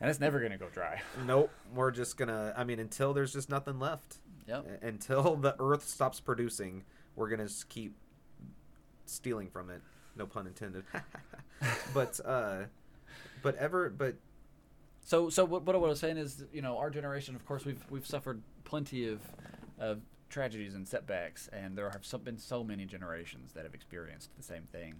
[0.01, 1.01] and it's never gonna go dry.
[1.27, 2.55] Nope, we're just gonna.
[2.57, 4.19] I mean, until there's just nothing left.
[4.47, 4.83] Yep.
[4.83, 6.85] Until the Earth stops producing,
[7.17, 7.97] we're gonna just keep
[9.05, 9.83] stealing from it.
[10.17, 10.85] No pun intended.
[11.93, 12.59] but uh,
[13.43, 14.15] but ever but
[15.07, 17.83] So, so what, what I was saying is, you know, our generation, of course, we've
[17.91, 19.21] we've suffered plenty of
[19.79, 24.31] of tragedies and setbacks, and there have so, been so many generations that have experienced
[24.37, 24.97] the same thing,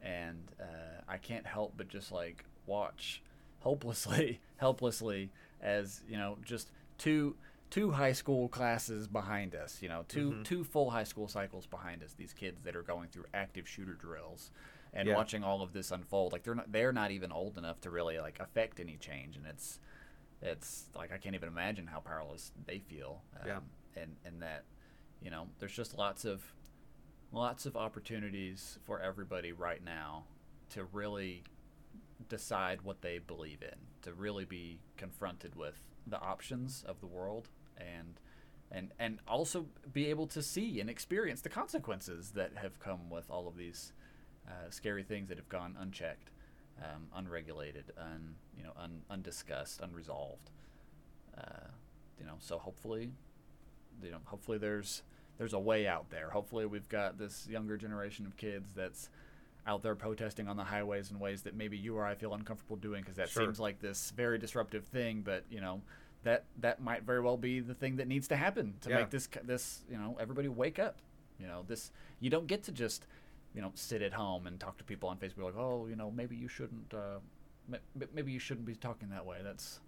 [0.00, 3.22] and uh, I can't help but just like watch
[3.60, 5.30] hopelessly, helplessly,
[5.60, 7.36] as you know, just two
[7.68, 12.02] two high school classes behind us, you know, 2 two full high school cycles behind
[12.02, 12.14] us.
[12.14, 14.50] These kids that are going through active shooter drills
[14.92, 15.14] and Yeah.
[15.16, 18.18] watching all of this unfold like they're not they're not even old enough to really
[18.18, 19.78] like affect any change and it's
[20.42, 23.60] it's like i can't even imagine how powerless they feel um, Yeah.
[24.02, 24.64] and and that
[25.22, 26.42] you know there's just lots of
[27.32, 30.24] lots of opportunities for everybody right now
[30.70, 31.42] to really
[32.28, 37.48] decide what they believe in to really be confronted with the options of the world
[37.78, 38.20] and
[38.70, 43.30] and and also be able to see and experience the consequences that have come with
[43.30, 43.92] all of these
[44.48, 46.30] uh, scary things that have gone unchecked,
[46.82, 50.50] um, unregulated, un, you know, un, undiscussed, unresolved.
[51.36, 51.68] Uh,
[52.18, 53.10] you know, so hopefully,
[54.02, 55.02] you know, hopefully there's
[55.38, 56.30] there's a way out there.
[56.30, 59.08] Hopefully we've got this younger generation of kids that's
[59.66, 62.76] out there protesting on the highways in ways that maybe you or I feel uncomfortable
[62.76, 63.44] doing because that Sure.
[63.44, 65.22] seems like this very disruptive thing.
[65.22, 65.80] But you know,
[66.24, 68.96] that that might very well be the thing that needs to happen to Yeah.
[69.00, 70.96] make this this you know everybody wake up.
[71.40, 71.90] You know, this
[72.20, 73.06] you don't get to just
[73.54, 76.10] you know sit at home and talk to people on Facebook like, oh, you know,
[76.10, 76.92] maybe you shouldn't.
[76.94, 77.18] Uh,
[77.68, 79.38] ma- ma- maybe you shouldn't be talking that way.
[79.42, 79.80] That's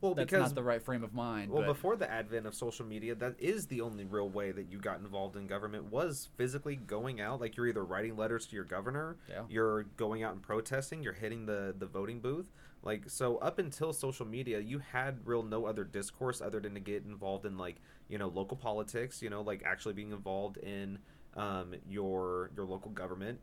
[0.00, 1.50] well that's because not the right frame of mind.
[1.50, 4.70] Well, but before the advent of social media, that is the only real way that
[4.70, 7.40] you got involved in government was physically going out.
[7.40, 9.42] Like you're either writing letters to your governor, Yeah.
[9.48, 12.46] you're going out and protesting, you're hitting the the voting booth.
[12.82, 16.80] Like so, up until social media, you had real no other discourse other than to
[16.80, 17.76] get involved in like
[18.08, 19.22] you know local politics.
[19.22, 20.98] You know, like actually being involved in
[21.36, 23.38] um, your your local government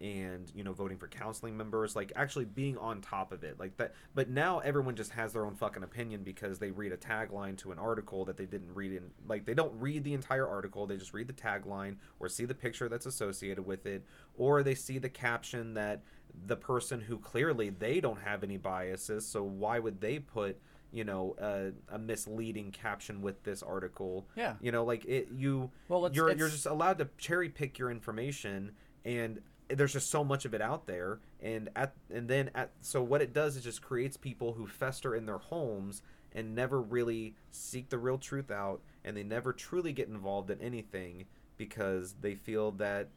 [0.00, 3.76] and you know voting for counseling members like actually being on top of it like
[3.76, 7.56] that but now everyone just has their own fucking opinion because they read a tagline
[7.56, 10.86] to an article that they didn't read in like they don't read the entire article
[10.86, 14.02] they just read the tagline or see the picture that's associated with it
[14.36, 16.02] or they see the caption that
[16.46, 20.58] the person who clearly they don't have any biases so why would they put
[20.92, 24.54] you know a, a misleading caption with this article Yeah.
[24.60, 27.90] you know like it you Well, it's- you're you're just allowed to cherry pick your
[27.90, 28.72] information
[29.04, 33.02] and there's just so much of it out there and at and then at so
[33.02, 37.34] what it does is just creates people who fester in their homes and never really
[37.52, 41.24] seek the real truth out and they never truly get involved in anything
[41.56, 43.08] because they feel that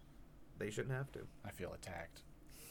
[0.60, 2.22] they shouldn't have to I feel attacked.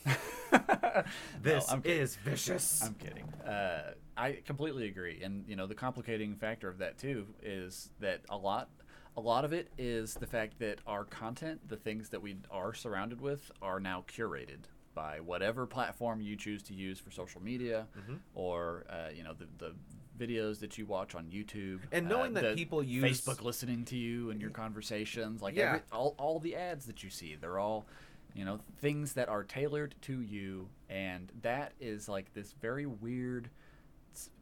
[1.43, 3.25] this I'm is vicious I'm kidding.
[3.47, 8.21] Uh, I completely agree, and you know the complicating factor of that too is that
[8.29, 8.69] a lot,
[9.17, 12.75] a lot of it is the fact that our content, the things that we are
[12.75, 17.87] surrounded with, are now curated by whatever platform you choose to use for social media,
[18.35, 19.75] or uh, you know the, the
[20.19, 23.97] videos that you watch on YouTube, And knowing uh, that people use- Facebook listening to
[23.97, 25.69] you and your conversations, like Yeah.
[25.69, 27.87] every, all all the ads that you see, they're all
[28.35, 33.51] you know things that are tailored to you, and that is like this very weird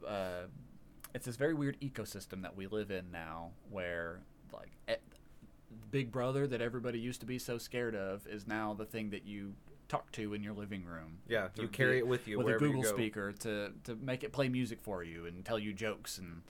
[0.06, 0.46] uh,
[1.14, 4.20] it's this very weird ecosystem that we live in now, where
[4.52, 4.70] like
[5.90, 9.24] Big Brother that everybody used to be so scared of is now the thing that
[9.26, 9.54] you
[9.88, 11.18] talk to in your living room.
[11.28, 12.88] Yeah, you carry it with you with a Google go.
[12.88, 16.42] speaker to to make it play music for you and tell you jokes and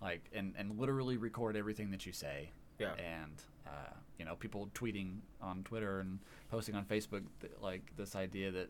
[0.00, 2.50] like and and literally record everything that you say.
[2.78, 2.94] Yeah.
[2.94, 3.70] And uh,
[4.18, 6.18] you know, people tweeting on Twitter and
[6.50, 8.68] posting on Facebook th- like this idea that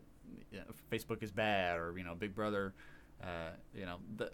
[0.51, 2.73] you know, Facebook is bad or you know, Big Brother,
[3.23, 4.31] uh, you know, the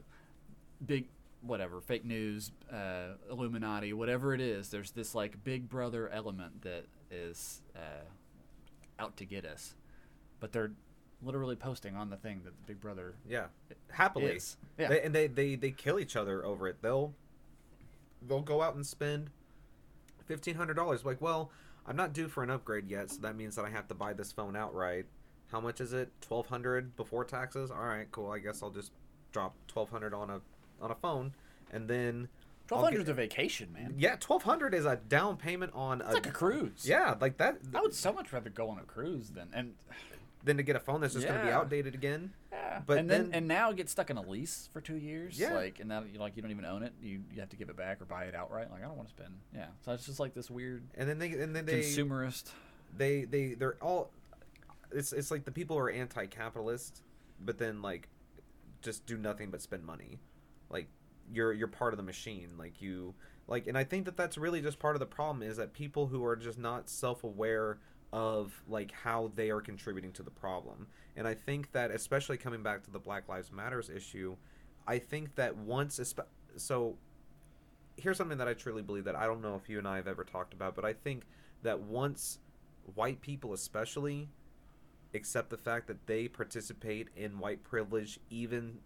[0.86, 1.08] big
[1.42, 4.70] whatever fake news, uh, Illuminati, whatever it is.
[4.70, 8.06] There's this like Big Brother element that is uh,
[9.00, 9.76] out to get us,
[10.40, 10.72] but they're
[11.24, 13.46] literally posting on the thing that the Big Brother Yeah,
[13.92, 14.34] happily.
[14.34, 14.58] is.
[14.78, 14.88] Yeah.
[14.90, 16.78] They, and they, they they kill each other over it.
[16.82, 17.14] They'll
[18.28, 19.30] they'll go out and spend
[20.26, 21.06] fifteen hundred dollars.
[21.06, 21.52] Like, well,
[21.88, 24.14] I'm not due for an upgrade yet, so that means that I have to buy
[24.14, 25.06] this phone outright.
[25.52, 26.10] How much is it?
[26.22, 27.72] Twelve hundred before taxes.
[27.72, 28.32] All right, cool.
[28.32, 28.92] I guess I'll just
[29.32, 30.42] drop twelve hundred on a
[30.82, 31.34] on a phone,
[31.72, 32.28] and then
[32.68, 33.96] Twelve hundred's a vacation, man.
[33.98, 36.86] yeah, twelve hundred is a down payment on It's like a cruise.
[36.86, 37.58] Yeah, like that.
[37.76, 39.74] I would so much rather go on a cruise than and
[40.44, 42.34] Then to get a phone that's just going to be outdated again.
[42.52, 42.82] yeah.
[42.86, 45.40] But and then, then- and now get stuck in a lease for two years.
[45.40, 45.54] Yeah.
[45.54, 46.94] Like and now you like you don't even own it.
[47.02, 48.72] You you have to give it back or buy it outright.
[48.72, 49.34] Like I don't want to spend.
[49.56, 49.68] Yeah.
[49.86, 52.52] So it's just like this weird And then they and then they consumerist.
[52.98, 54.12] they they they're all
[54.92, 57.02] it's it's like the people are anti-capitalist
[57.40, 58.10] but then like
[58.82, 60.20] just do nothing but spend money
[60.70, 60.88] like
[61.32, 63.14] you're you're part of the machine like you
[63.48, 66.08] like and i think that that's really just part of the problem is that people
[66.08, 67.78] who are just not self-aware
[68.14, 70.88] of like how they are contributing to the problem.
[71.16, 74.36] And i think that especially coming back to the black lives matters issue
[74.88, 76.00] i think that once
[76.56, 76.96] so
[77.98, 80.08] here's something that i truly believe that i don't know if you and i have
[80.08, 81.24] ever talked about but i think
[81.64, 82.40] that once
[82.96, 84.30] white people especially
[85.14, 88.80] accept the fact that they participate in white privilege even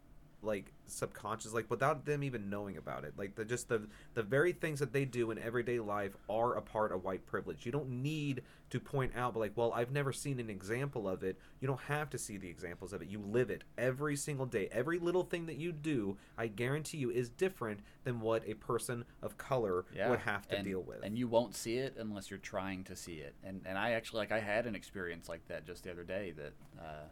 [0.46, 3.14] like subconscious like without them even knowing about it.
[3.18, 6.62] Like the just the the very things that they do in everyday life are a
[6.62, 7.66] part of white privilege.
[7.66, 11.24] You don't need to point out but like well i've never seen an example of
[11.24, 11.38] it.
[11.60, 13.10] You don't have to see the examples of it.
[13.10, 14.70] You live it every single day.
[14.72, 19.06] Every little thing that you do i guarantee you is different than what a person
[19.22, 21.04] of color would have to and, deal with.
[21.04, 23.36] And you won't see it unless you're trying to see it.
[23.44, 26.34] And and I actually like I had an experience like that just the other day
[26.38, 27.08] that uh,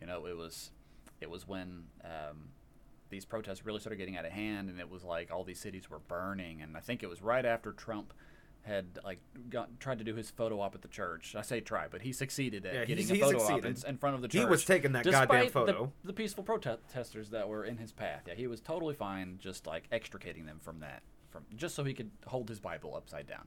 [0.00, 0.70] you know it was
[1.20, 2.48] it was when um,
[3.08, 5.88] these protests really started getting out of hand and it was like all these cities
[5.88, 8.12] were burning and I think it was right after Trump
[8.66, 11.36] had like got, tried to do his photo op at the church.
[11.36, 14.16] I say try, but he succeeded at Yeah, getting a photo op in, in front
[14.16, 14.40] of the church.
[14.40, 15.92] He was taking that goddamn despite the- photo.
[16.04, 18.22] The, peaceful protesters that were in his path.
[18.26, 21.94] Yeah, he was totally fine, just like extricating them from that, from just so he
[21.94, 23.46] could hold his Bible upside down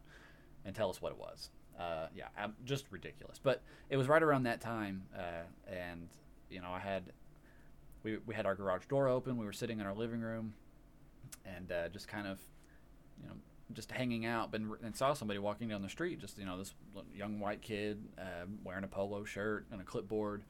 [0.63, 1.49] and tell us what it was.
[1.77, 2.27] Uh, yeah,
[2.63, 3.39] just ridiculous.
[3.41, 6.07] But it was right around that time, uh, and
[6.49, 7.11] you know, I had
[8.03, 9.37] we we had our garage door open.
[9.37, 10.53] We were sitting in our living room,
[11.45, 12.39] and uh, just kind of,
[13.21, 13.35] you know,
[13.73, 16.19] just hanging out, and, and saw somebody walking down the street.
[16.19, 16.73] Just you know, this
[17.15, 20.43] young white kid uh, wearing a polo shirt and a clipboard,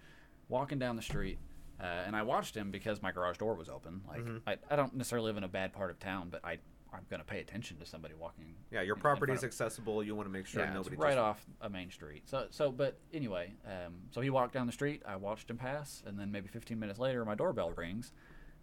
[0.48, 1.40] walking down the street.
[1.82, 4.02] Uh, and I watched him because my garage door was open.
[4.08, 4.42] Like Mhm.
[4.46, 6.60] I, I don't necessarily live in a bad part of town, but I
[6.94, 8.56] I'm gonna pay attention to somebody walking.
[8.72, 11.20] yeah your property is accessible you want to make sure yeah, nobody it's right just
[11.20, 12.24] off a main street.
[12.28, 15.02] So, so, but anyway, um, so he walked down the street.
[15.06, 18.12] I watched him pass, and then maybe 15 minutes later, my doorbell rings,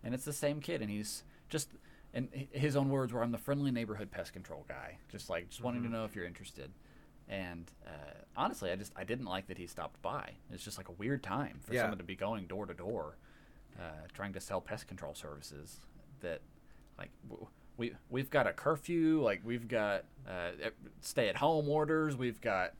[0.02, 1.70] and it's the same kid, and he's just,
[2.14, 5.62] and his own words were, "I'm the friendly neighborhood pest control guy," just like just
[5.62, 5.92] wanting to Mhm.
[5.92, 6.70] know if you're interested.
[7.28, 7.90] And uh,
[8.36, 10.32] honestly, I just I didn't like that he stopped by.
[10.52, 11.82] It's just like a weird time for Yeah.
[11.82, 13.16] someone to be going door to door,
[13.78, 15.80] uh, trying to sell pest control services.
[16.20, 16.40] That,
[16.98, 17.46] like, w-
[17.76, 19.22] we we've got a curfew.
[19.22, 20.50] Like we've got uh,
[21.00, 22.16] stay at home orders.
[22.16, 22.74] We've got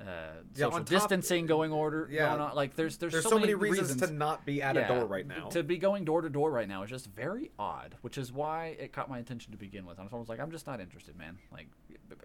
[0.00, 2.28] uh, Yeah, social top- distancing going order Yeah.
[2.30, 2.56] going on.
[2.56, 5.48] Like there's there's, there's so, many, reasons, to not be at a door right now
[5.50, 8.76] To be going door to door right now is just very odd, which is why
[8.78, 9.98] it caught my attention to begin with.
[9.98, 11.38] I was almost like, I'm just not interested, man.
[11.52, 11.68] Like,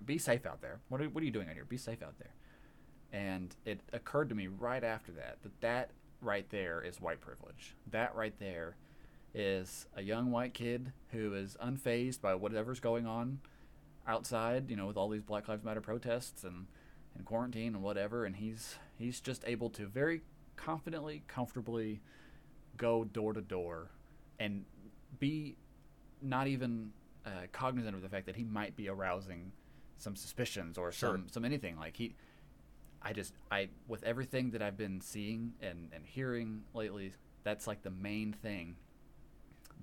[0.06, 0.80] be safe out there.
[0.90, 1.66] What are, what are you doing out here?
[1.66, 2.34] Be safe out there.
[3.14, 7.76] And it occurred to me right after that that that right there is white privilege.
[7.92, 8.76] That right there
[9.38, 13.40] is a young white kid who is unfazed by whatever's going on
[14.08, 16.66] outside, you know, with all these Black Lives Matter protests and,
[17.16, 20.22] and quarantine and whatever, and he's he's just able to very
[20.56, 22.02] confidently, comfortably
[22.78, 23.90] go door to door
[24.40, 24.66] and
[25.20, 25.56] be
[26.22, 26.92] not even
[27.26, 29.52] uh, cognizant of the fact that he might be arousing
[30.00, 31.12] some suspicions or Sure.
[31.12, 32.16] some some anything like he
[33.04, 37.14] I just I with everything that I've been seeing and, and hearing lately,
[37.44, 38.76] that's like the main thing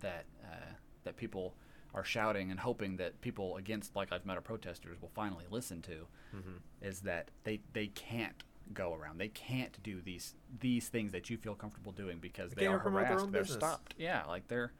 [0.00, 0.72] that uh,
[1.04, 1.54] that people
[1.94, 6.06] are shouting and hoping that people against Black Lives Matter protesters will finally listen to
[6.34, 6.56] Mm-hmm.
[6.82, 8.42] is that they they can't
[8.72, 9.18] go around.
[9.18, 12.78] They can't do these these things that you feel comfortable doing because they, they are
[12.80, 13.30] harassed.
[13.30, 13.58] They're business.
[13.58, 13.94] stopped.
[13.98, 14.72] Yeah, like they're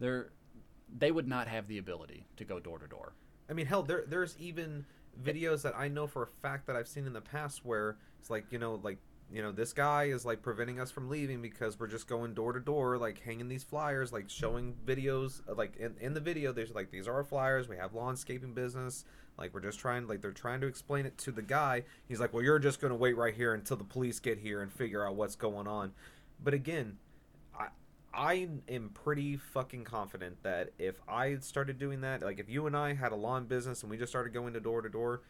[0.00, 0.30] they're
[0.96, 3.12] they would not have the ability to go door to door.
[3.48, 4.84] I mean, hell, there there's even
[5.22, 8.30] videos that I know for a fact that I've seen in the past where it's
[8.30, 8.98] like you know like
[9.30, 12.52] you know this guy is like preventing us from leaving because we're just going door
[12.52, 16.74] to door like hanging these flyers like showing videos like in, in the video there's
[16.74, 19.04] like these are our flyers we have landscaping business
[19.38, 21.84] like we're just trying like they're trying to explain it to the guy.
[22.06, 24.60] He's like well you're just going to wait right here until the police get here
[24.60, 25.92] and figure out what's going on.
[26.42, 26.98] But again
[27.58, 27.68] I
[28.12, 32.76] I am pretty fucking confident that if I started doing that, like if you and
[32.76, 35.22] I had a lawn business and we just started going to door to door,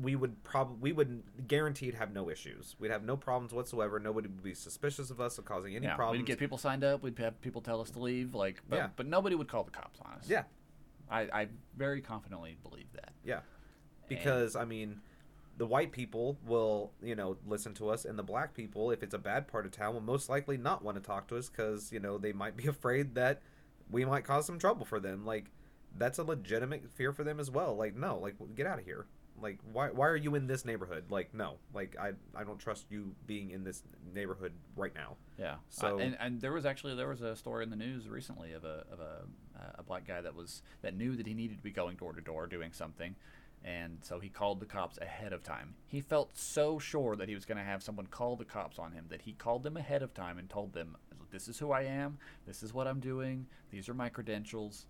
[0.00, 2.76] we would probably we would guaranteed have no issues.
[2.78, 3.98] We'd have no problems whatsoever.
[3.98, 6.18] Nobody would be suspicious of us of causing any yeah, problems.
[6.20, 7.02] we'd get people signed up.
[7.02, 8.34] We'd have people tell us to leave.
[8.34, 8.88] Like, but, Yeah.
[8.96, 10.28] but nobody would call the cops on us.
[10.28, 10.44] yeah,
[11.10, 13.12] I, I very confidently believe that.
[13.24, 13.40] yeah.
[14.08, 15.00] Because I mean,
[15.56, 19.14] the white people will you know listen to us, and the black people, if it's
[19.14, 21.90] a bad part of town, will most likely not want to talk to us because
[21.92, 23.40] you know they might be afraid that
[23.90, 25.24] we might cause some trouble for them.
[25.24, 25.46] Like
[25.98, 27.74] that's a legitimate fear for them as well.
[27.74, 29.06] Like no, like get out of here.
[29.40, 31.04] Like why why are you in this neighborhood?
[31.10, 33.82] Like no, like I I don't trust you being in this
[34.14, 35.16] neighborhood right now.
[35.38, 35.56] Yeah.
[35.68, 38.52] So- Uh, and and there was actually there was a story in the news recently
[38.52, 39.22] of a of a
[39.58, 42.12] uh, a black guy that was that knew that he needed to be going door
[42.14, 43.14] to door doing something,
[43.64, 45.74] and so he called the cops ahead of time.
[45.86, 48.92] He felt so sure that he was going to have someone call the cops on
[48.92, 50.96] him that he called them ahead of time and told them,
[51.30, 52.18] "This is who I am.
[52.46, 53.46] This is what I'm doing.
[53.70, 54.86] These are my credentials."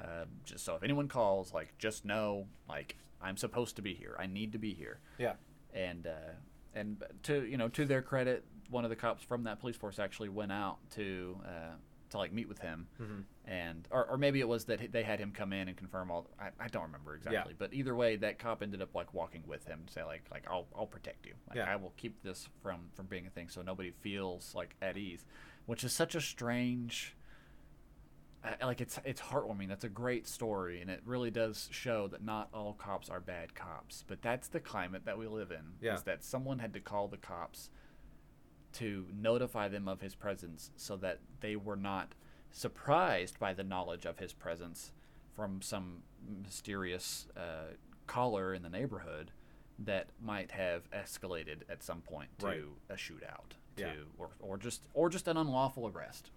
[0.00, 4.14] Uh, just so if anyone calls, like just know, like I'm supposed to be here.
[4.18, 5.34] I need to be here Yeah.
[5.72, 6.32] and uh,
[6.74, 9.98] and to you know to their credit, one of the cops from that police force
[9.98, 11.74] actually went out to uh,
[12.10, 13.20] to like meet with him, Mm-hmm.
[13.50, 16.28] and or, or maybe it was that they had him come in and confirm all.
[16.38, 17.56] I, I don't remember exactly, yeah.
[17.58, 20.44] but either way, that cop ended up like walking with him to say like like
[20.48, 21.34] I'll I'll protect you.
[21.48, 21.72] Like Yeah.
[21.72, 25.24] I will keep this from from being a thing, so nobody feels like at ease,
[25.66, 27.16] which is such a strange.
[28.62, 29.68] Like it's it's heartwarming.
[29.68, 33.54] That's a great story, and it really does show that not all cops are bad
[33.54, 34.04] cops.
[34.06, 35.64] But that's the climate that we live in.
[35.80, 35.94] Yeah.
[35.94, 37.70] Is that someone had to call the cops
[38.74, 42.14] to notify them of his presence, so that they were not
[42.50, 44.92] surprised by the knowledge of his presence
[45.34, 46.02] from some
[46.42, 47.72] mysterious uh,
[48.06, 49.30] caller in the neighborhood
[49.78, 52.62] that might have escalated at some point to Right.
[52.90, 53.92] a shootout, to Yeah.
[54.18, 56.30] or or just or just an unlawful arrest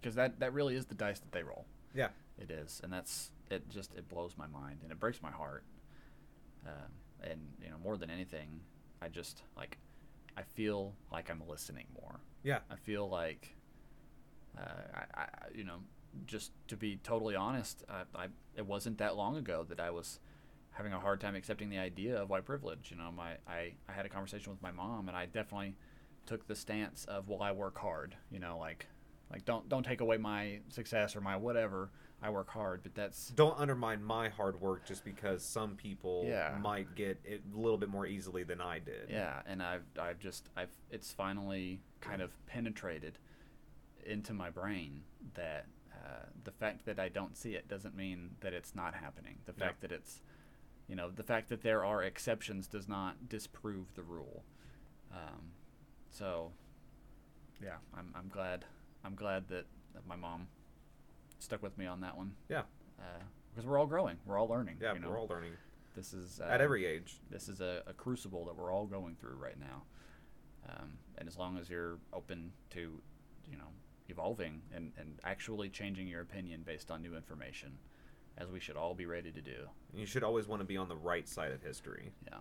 [0.00, 1.66] because that that really is the dice that they roll.
[1.94, 2.08] Yeah.
[2.38, 3.68] It is, and that's it.
[3.68, 5.64] Just it blows my mind and it breaks my heart.
[6.66, 8.60] Um, and you know, more than anything,
[9.02, 9.78] I just like
[10.36, 12.20] I feel like I'm listening more.
[12.42, 12.60] Yeah.
[12.70, 13.54] I feel like,
[14.56, 14.62] uh,
[14.94, 15.80] I, I, you know,
[16.26, 18.26] just to be totally honest, I, I,
[18.56, 20.18] it wasn't that long ago that I was
[20.70, 22.90] having a hard time accepting the idea of white privilege.
[22.90, 25.76] You know, my I, I had a conversation with my mom, and I definitely
[26.26, 28.16] took the stance of, well, I work hard.
[28.30, 28.86] You know, like
[29.30, 31.90] like don't don't take away my success or my whatever.
[32.22, 36.58] I work hard, but that's Don't undermine my hard work just because some people Yeah.
[36.60, 39.08] might get it a little bit more easily than I did.
[39.08, 43.18] Yeah, and I've I've just I've it's finally kind of penetrated
[44.04, 45.02] into my brain
[45.34, 49.38] that uh, the fact that I don't see it doesn't mean that it's not happening.
[49.46, 50.20] The fact that it's
[50.88, 54.44] you know the fact that there are exceptions does not disprove the rule.
[55.10, 55.52] Um,
[56.10, 56.52] so
[57.62, 58.66] yeah, I'm I'm glad
[59.04, 60.46] I'm glad that, that my mom
[61.38, 62.32] stuck with me on that one.
[62.48, 62.62] Yeah.
[62.98, 64.76] Uh, because we're all growing, we're all learning.
[64.80, 65.08] Yeah, you know?
[65.08, 65.52] we're all learning
[65.96, 67.18] This is uh, at every age.
[67.30, 69.82] this is a, a crucible that we're all going through right now.
[70.68, 73.00] Um, and as long as you're open to,
[73.50, 73.64] you know,
[74.08, 77.72] evolving and, and actually changing your opinion based on new information,
[78.38, 79.66] as we should all be ready to do.
[79.94, 82.38] You should always want to be on the right side of history Yeah.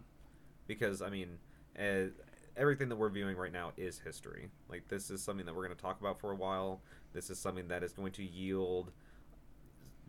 [0.67, 1.39] because I mean,
[1.77, 2.11] uh,
[2.59, 4.49] everything that we're viewing right now is history.
[4.69, 6.81] Like this is something that we're going to talk about for a while.
[7.13, 8.91] This is something that is going to yield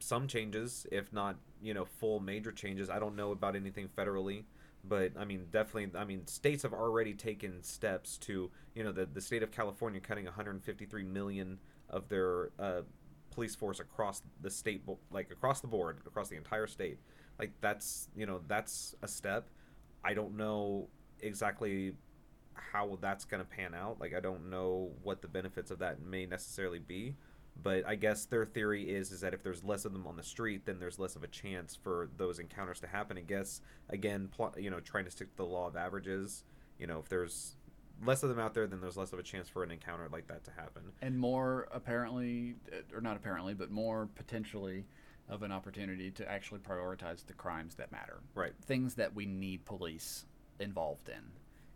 [0.01, 2.91] some changes, if not you know full major changes.
[2.91, 4.45] I don't know about anything federally,
[4.85, 5.99] but I mean definitely.
[5.99, 10.01] I mean states have already taken steps to you know the the state of California
[10.01, 12.83] cutting 153 million of their uh,
[13.31, 16.99] police force across the state, like across the board, across the entire state.
[17.39, 19.49] Like that's you know that's a step.
[20.03, 20.89] I don't know
[21.21, 21.93] exactly
[22.55, 24.01] how that's going to pan out.
[24.01, 27.17] Like I don't know what the benefits of that may necessarily be,
[27.63, 30.23] but I guess their theory is is that if there's less of them on the
[30.23, 33.19] street, then there's less of a chance for those encounters to happen.
[33.19, 36.45] I guess again, pl- you know, trying to stick to the law of averages.
[36.79, 37.57] You know, if there's
[38.05, 40.27] less of them out there, then there's less of a chance for an encounter like
[40.29, 40.83] that to happen.
[41.03, 44.87] and more apparently, uh, or not apparently, but more potentially
[45.29, 48.21] of an opportunity to actually prioritize the crimes that matter.
[48.35, 48.53] Right.
[48.65, 50.25] Things that we need police
[50.59, 51.23] involved in.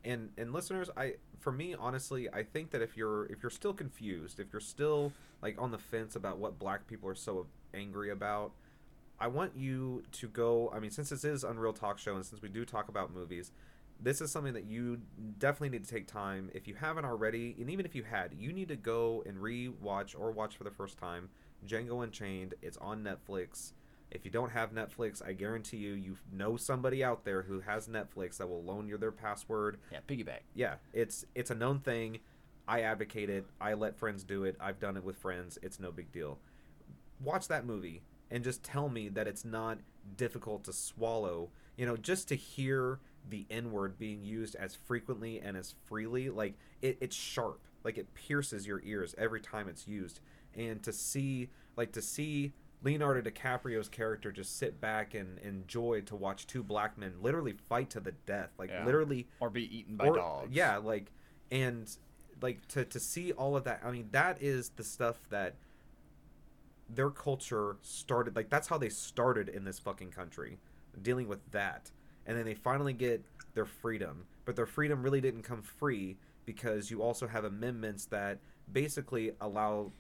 [0.05, 3.73] And and listeners i for me honestly i think that if you're if you're still
[3.73, 8.11] confused if you're still like on the fence about what black people are so angry
[8.11, 8.53] about
[9.19, 12.43] i want you to go i mean since this is Unreel talk show and since
[12.43, 13.53] we do talk about movies
[14.01, 15.01] this is something that you
[15.39, 16.51] definitely need to take time.
[16.53, 20.15] If you haven't already and even if you had you need to go and re-watch
[20.15, 21.31] or watch for the first time
[21.67, 22.55] django unchained.
[22.63, 23.73] It's on netflix
[24.15, 27.89] if you don't have Netflix, I guarantee you, you know somebody out there who has
[27.89, 29.79] Netflix that will loan you their password.
[29.93, 30.41] Yeah, piggyback.
[30.55, 32.21] Yeah, it's it's a known thing.
[32.67, 33.45] I advocate it.
[33.61, 34.57] I let friends do it.
[34.59, 35.59] I've done it with friends.
[35.63, 36.39] It's no big deal.
[37.23, 39.79] Watch that movie and just tell me that it's not
[40.17, 41.51] difficult to swallow.
[41.77, 46.31] You know, just to hear the N word being used as frequently and as freely,
[46.31, 47.61] like it, it's sharp.
[47.83, 50.21] Like it pierces your ears every time it's used.
[50.55, 52.53] And to see like to see
[52.85, 57.91] Leonardo DiCaprio's character just sit back and enjoy to watch two black men literally fight
[57.91, 58.51] to the death.
[58.59, 58.85] Like Yeah.
[58.85, 60.53] literally Or be eaten by or- dogs.
[60.55, 61.11] Yeah, like
[61.51, 61.89] and
[62.43, 63.81] like to to see all of that.
[63.83, 65.55] I mean, that is the stuff that
[66.89, 68.37] their culture started.
[68.37, 70.59] Like that's how they started in this fucking country,
[71.01, 71.91] dealing with that.
[72.27, 73.25] And then they finally get
[73.55, 78.39] their freedom, but their freedom really didn't come free because you also have amendments that
[78.71, 79.93] basically allow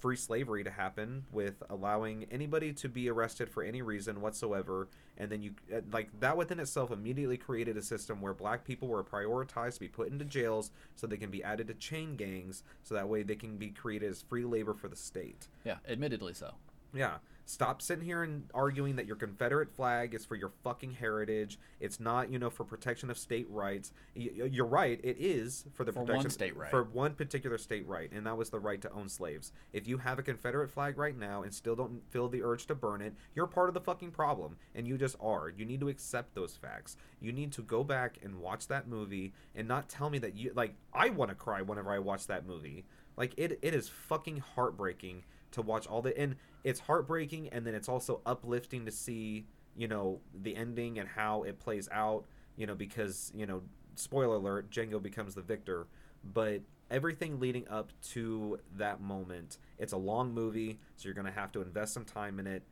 [0.00, 4.88] free slavery to happen with allowing anybody to be arrested for any reason whatsoever
[5.18, 8.88] and then you uh, like that within itself immediately created a system where black people
[8.88, 12.62] were prioritized to be put into jails so they can be added to chain gangs
[12.82, 16.32] so that way they can be created as free labor for the state Yeah, admittedly
[16.34, 16.54] so.
[16.94, 17.18] yeah.
[17.44, 21.58] Stop sitting here and arguing that your Confederate flag is for your fucking heritage.
[21.80, 23.92] It's not, you know, for protection of state rights.
[24.14, 25.00] Y- You're right.
[25.02, 26.70] It is for the For one state right.
[26.70, 29.50] for one particular state right, and that was the right to own slaves.
[29.72, 32.74] If you have a Confederate flag right now and still don't feel the urge to
[32.76, 35.48] burn it, you're part of the fucking problem, and you just are.
[35.48, 36.96] You need to accept those facts.
[37.20, 40.52] You need to go back and watch that movie and not tell me that you
[40.54, 40.74] like.
[40.94, 42.84] I want to cry whenever I watch that movie.
[43.16, 47.74] Like it, it is fucking heartbreaking to watch all the and it's heartbreaking and then
[47.74, 49.46] it's also uplifting to see
[49.76, 52.24] you know the ending and how it plays out
[52.56, 53.62] you know because you know
[53.94, 55.86] spoiler alert Django becomes the victor.
[56.22, 61.52] But everything leading up to that moment it's a long movie so you're gonna have
[61.52, 62.62] to invest some time in it.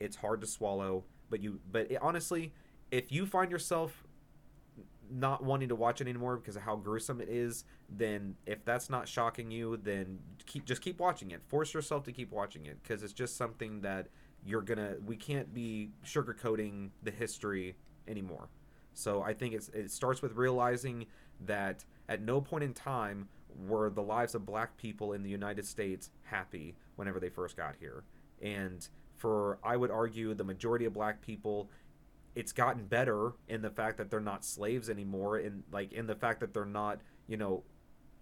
[0.00, 2.52] It's hard to swallow but you but it, honestly
[2.90, 4.05] if you find yourself
[5.10, 8.90] not wanting to watch it anymore because of how gruesome it is, then if that's
[8.90, 11.42] not shocking you, then keep just keep watching it.
[11.46, 14.08] Force yourself to keep watching it because it's just something that
[14.44, 14.96] you're gonna.
[15.04, 17.76] We can't be sugarcoating the history
[18.08, 18.48] anymore.
[18.94, 21.06] So I think it's it starts with realizing
[21.44, 23.28] that at no point in time
[23.66, 27.74] were the lives of black people in the United States happy whenever they first got
[27.78, 28.04] here.
[28.42, 28.86] And
[29.16, 31.70] for I would argue the majority of black people
[32.36, 36.14] it's gotten better in the fact that they're not slaves anymore in like in the
[36.14, 37.64] fact that they're not you know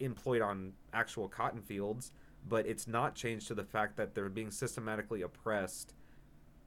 [0.00, 2.12] employed on actual cotton fields
[2.48, 5.94] but it's not changed to the fact that they're being systematically oppressed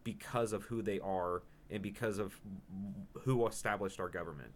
[0.03, 2.39] because of who they are and because of
[3.21, 4.51] who established our government.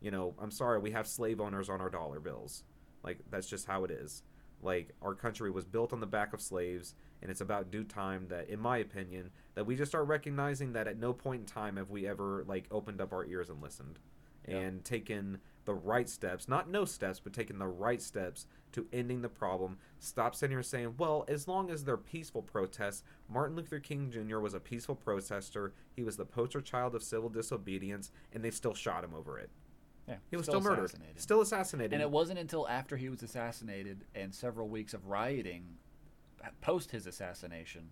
[0.00, 2.62] You know i'm sorry we have slave owners on our dollar bills.
[3.02, 4.22] Like that's just how it is
[4.64, 8.26] like our country was built on the back of slaves and it's about due time
[8.28, 11.76] that in my opinion that we just start recognizing that at no point in time
[11.76, 13.98] have we ever like opened up our ears and listened.
[14.46, 14.56] Yeah.
[14.58, 19.22] and taken the right steps not no steps but taken the right steps to ending
[19.22, 19.78] the problem.
[19.98, 24.38] Stop sitting here saying well as long as they're peaceful protests martin luther king jr
[24.38, 25.72] was a peaceful protester.
[25.96, 29.50] He was the poster child of civil disobedience and they still shot him over it
[30.08, 30.84] Yeah, he was still, murdered.
[30.84, 31.20] assassinated.
[31.20, 31.92] still assassinated.
[31.94, 35.64] And it wasn't until after he was assassinated and several weeks of rioting
[36.60, 37.88] post his assassination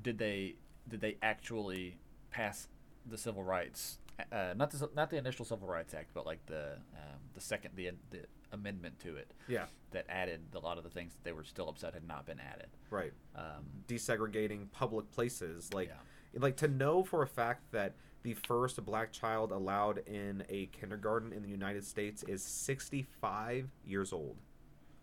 [0.00, 0.54] did they
[0.88, 1.96] did they actually
[2.30, 2.68] pass
[3.06, 3.98] the civil rights
[4.30, 7.72] uh, not the not the initial civil rights act but like the um, the second
[7.74, 8.20] the the
[8.52, 9.64] amendment to it yeah.
[9.92, 12.38] that added a lot of the things that they were still upset had not been
[12.38, 12.68] added.
[12.90, 13.12] Right.
[13.34, 16.40] Um, desegregating public places like Yeah.
[16.40, 21.32] like to know for a fact that the first black child allowed in a kindergarten
[21.32, 24.36] in the United States is 65 years old.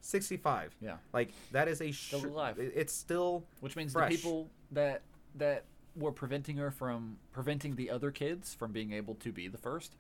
[0.01, 0.95] 65 yeah.
[1.11, 2.57] Like that is a Still alive.
[2.57, 4.09] it's still which means fresh.
[4.09, 5.01] the people that
[5.35, 5.65] that
[5.95, 9.95] were preventing her from preventing the other kids from being able to be the first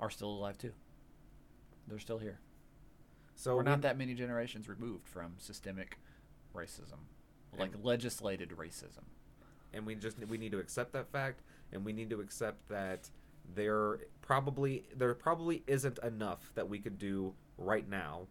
[0.00, 0.72] are still alive too.
[1.86, 2.40] They're still here.
[3.36, 5.98] So we're not that many generations removed from systemic
[6.54, 6.98] racism
[7.58, 9.04] like legislated racism.
[9.72, 11.40] And we just we need to accept that fact
[11.72, 13.08] and we need to accept that
[13.54, 18.22] there probably there probably isn't enough that we could do right now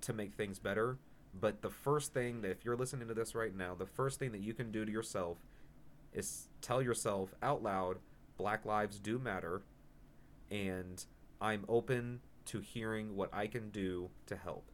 [0.00, 0.98] to make things better.
[1.38, 4.32] But the first thing that if you're listening to this right now, the first thing
[4.32, 5.38] that you can do to yourself
[6.12, 7.98] is tell yourself out loud,
[8.36, 9.62] Black lives do matter,
[10.50, 11.04] and
[11.40, 14.70] I'm open to hearing what I can do to help.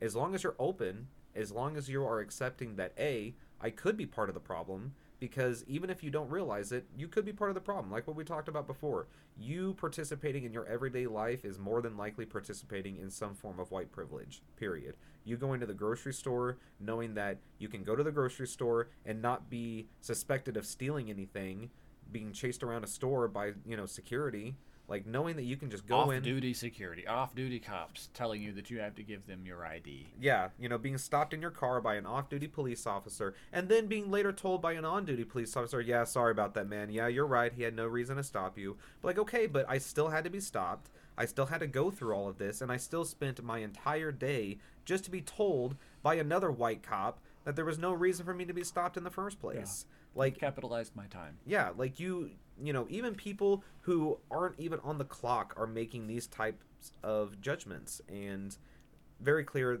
[0.00, 1.06] As long as you're open,
[1.36, 4.94] as long as you are accepting that A, I could be part of the problem,
[5.24, 7.90] because even if you don't realize it, you could be part of the problem.
[7.90, 9.06] Like what we talked about before.
[9.38, 13.70] You participating in your everyday life is more than likely participating in some form of
[13.70, 14.96] white privilege, period.
[15.24, 18.88] You going to the grocery store knowing that you can go to the grocery store
[19.06, 21.70] and not be suspected of stealing anything,
[22.12, 25.86] being chased around a store by, you know, security, like knowing that you can just
[25.86, 29.02] go in off in duty security, off duty cops telling you that you have to
[29.02, 30.08] give them your ID.
[30.20, 33.86] Yeah, you know, being stopped in your car by an off-duty police officer, and then
[33.86, 36.90] being later told by an on-duty police officer, "Yeah, sorry about that, man.
[36.90, 37.52] Yeah, you're right.
[37.52, 40.30] He had no reason to stop you." But like, okay, but I still had to
[40.30, 40.90] be stopped.
[41.16, 44.12] I still had to go through all of this, and I still spent my entire
[44.12, 48.34] day just to be told by another white cop that there was no reason for
[48.34, 49.86] me to be stopped in the first place.
[50.14, 51.38] Like, Capitalized my time.
[51.46, 52.30] yeah, like you,
[52.62, 57.40] you know, even people who aren't even on the clock are making these types of
[57.40, 58.56] judgments, and
[59.20, 59.80] very clear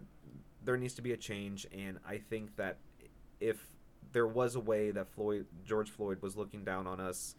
[0.64, 1.66] there needs to be a change.
[1.76, 2.78] And I think that
[3.40, 3.66] if
[4.12, 7.36] there was a way that Floyd, George Floyd, was looking down on us,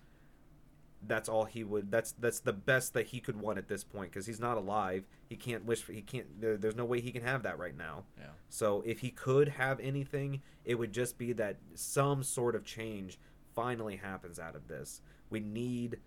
[1.08, 1.92] that's all he would.
[1.92, 5.08] That's that's the best that he could want at this point because he's not alive.
[5.30, 5.94] He can't wish for.
[5.94, 6.40] He can't.
[6.40, 8.04] There, there's no way he can have that right now.
[8.18, 8.28] Yeah.
[8.50, 13.20] So if he could have anything, it would just be that some sort of change
[13.54, 15.02] finally happens out of this.
[15.30, 16.00] We need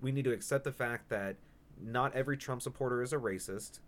[0.00, 1.36] we need to accept the fact that
[1.80, 3.80] not every Trump supporter is a racist.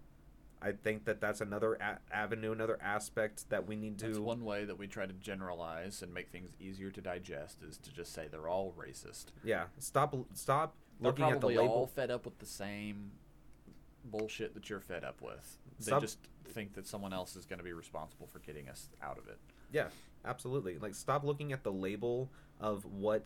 [0.60, 4.06] I think that that's another a- avenue, another aspect that we need to.
[4.06, 7.78] That's one way that we try to generalize and make things easier to digest is
[7.78, 9.26] to just say they're all racist.
[9.44, 11.48] yeah, stop stop They're looking at the label.
[11.60, 13.12] They're probably all fed up with the same
[14.04, 15.58] bullshit that you're fed up with.
[15.80, 16.18] They Some- just
[16.48, 19.38] think that someone else is going to be responsible for getting us out of it.
[19.70, 19.88] Yeah,
[20.24, 20.78] absolutely.
[20.78, 22.30] Like stop looking at the label
[22.60, 23.24] of what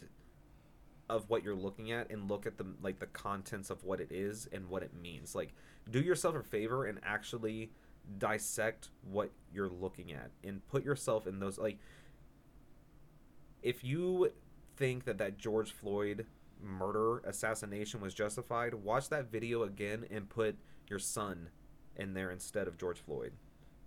[1.13, 4.11] of what you're looking at and look at the like the contents of what it
[4.11, 5.35] is and what it means.
[5.35, 5.53] Like
[5.91, 7.71] do yourself a favor and actually
[8.19, 11.79] dissect what you're looking at and put yourself in those like
[13.63, 14.33] if you
[14.77, 16.27] think that that George Floyd
[16.61, 20.57] murder assassination was justified, watch that video again and put
[20.89, 21.49] your son
[21.97, 23.33] in there instead of George Floyd.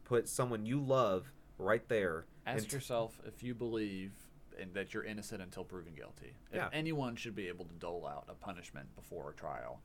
[0.03, 2.25] Put someone you love right there.
[2.45, 4.11] Ask and- yourself if you believe
[4.59, 6.33] and that you're innocent until proven guilty.
[6.51, 6.69] If Yeah.
[6.73, 9.81] anyone should be able to dole out a punishment before a trial.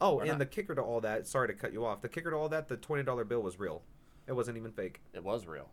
[0.00, 0.38] Oh, and not?
[0.38, 2.00] the kicker to all that, sorry to cut you off.
[2.02, 3.82] The kicker to all that, the $20 bill was real.
[4.26, 5.00] It wasn't even fake.
[5.12, 5.70] It was real.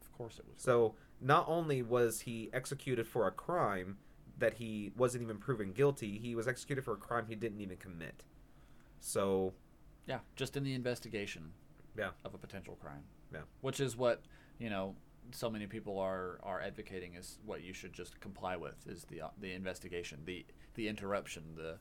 [0.00, 0.54] Of course it was.
[0.66, 0.92] real.
[0.92, 3.98] So, not only was he executed for a crime
[4.38, 7.76] that he wasn't even proven guilty, he was executed for a crime he didn't even
[7.76, 8.22] commit.
[9.00, 9.52] So,
[10.06, 11.52] yeah, just in the investigation
[11.96, 12.10] yeah.
[12.24, 13.04] of a potential crime.
[13.32, 13.40] Yeah.
[13.60, 14.22] Which is what,
[14.58, 14.96] you know,
[15.32, 19.22] so many people are are advocating is what you should just comply with is the
[19.22, 20.44] uh, the investigation, the
[20.74, 21.78] the interruption, the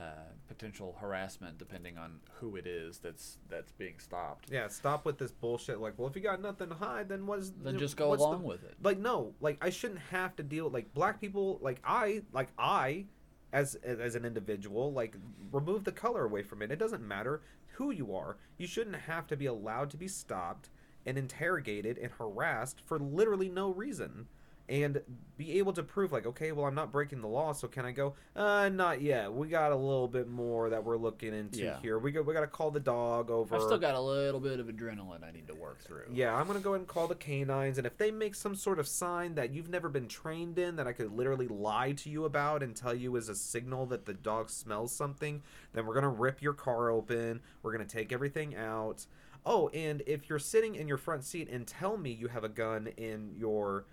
[0.00, 0.06] uh,
[0.48, 4.48] potential harassment depending on who it is that's that's being stopped.
[4.50, 5.80] Yeah, stop with this bullshit.
[5.80, 8.28] Like, well, if you got nothing to hide, then what's Then just go what's the-
[8.28, 8.74] along with it.
[8.82, 10.68] Like, no, like I shouldn't have to deal.
[10.68, 13.06] Like, black people, like I, like I,
[13.52, 15.14] as as an individual, like
[15.52, 16.72] remove the color away from it.
[16.72, 17.42] It doesn't matter
[17.74, 18.36] who you are.
[18.58, 20.70] You shouldn't have to be allowed to be stopped
[21.06, 24.26] and interrogated and harassed for literally no reason.
[24.66, 25.02] And
[25.36, 27.92] be able to prove, like, okay, well, I'm not breaking the law, so can I
[27.92, 28.14] go?
[28.34, 29.30] Uh, not yet.
[29.30, 31.78] We got a little bit more that we're looking into Yeah.
[31.82, 31.98] here.
[31.98, 33.56] We got we got to call the dog over.
[33.56, 36.04] I've still got a little bit of adrenaline I need to work through.
[36.10, 38.78] Yeah, I'm gonna go ahead and call the canines, and if they make some sort
[38.78, 42.24] of sign that you've never been trained in, that I could literally lie to you
[42.24, 45.42] about and tell you is a signal that the dog smells something,
[45.74, 47.42] then we're gonna rip your car open.
[47.62, 49.04] We're gonna take everything out.
[49.46, 52.48] Oh, and if you're sitting in your front seat and tell me you have a
[52.48, 53.84] gun in your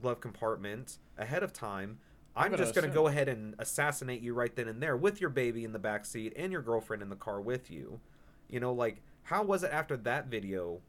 [0.00, 1.98] glove compartment ahead of time,
[2.34, 5.30] I'm gonna just gonna go ahead and assassinate you right then and there with your
[5.30, 8.00] baby in the back seat and your girlfriend in the car with you.
[8.48, 10.80] You know, like how was it after that video?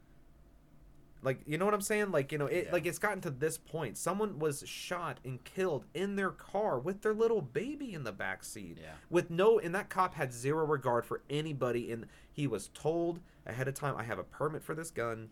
[1.22, 2.10] Like, you know what I'm saying?
[2.12, 2.72] Like, you know, it Yeah.
[2.72, 3.98] like it's gotten to this point.
[3.98, 8.42] Someone was shot and killed in their car with their little baby in the back
[8.42, 8.78] seat.
[8.80, 8.94] Yeah.
[9.10, 13.68] With no and that cop had zero regard for anybody and he was told ahead
[13.68, 15.30] of time, I have a permit for this gun.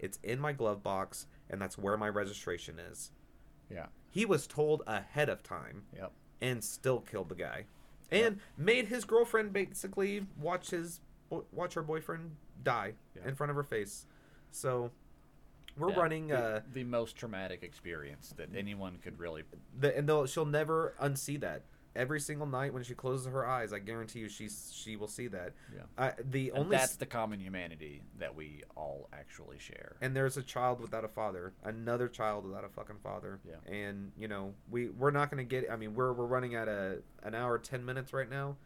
[0.00, 3.12] It's in my glove box and that's where my registration is.
[3.70, 3.86] Yeah.
[4.10, 6.12] He was told ahead of time Yep.
[6.40, 7.66] and still killed the guy,
[8.10, 11.00] and made his girlfriend basically watch his
[11.52, 13.28] watch her boyfriend die Yeah.
[13.28, 14.06] in front of her face.
[14.50, 14.90] So
[15.78, 19.42] we're Yeah, running, the, uh, the most traumatic experience that anyone could really
[19.78, 21.62] the, and they'll, she'll never unsee that.
[21.96, 25.26] every single night when she closes her eyes, I guarantee you she's she will see
[25.28, 25.52] that.
[25.74, 25.82] Yeah.
[25.96, 29.96] I, the And only that's s- the common humanity that we all actually share.
[30.00, 33.40] and there's a child without a father, another child without a fucking father.
[33.44, 33.72] Yeah.
[33.72, 36.68] And you know, we we're not going to get I mean, we're we're running at
[36.68, 38.56] a an hour 10 minutes right now.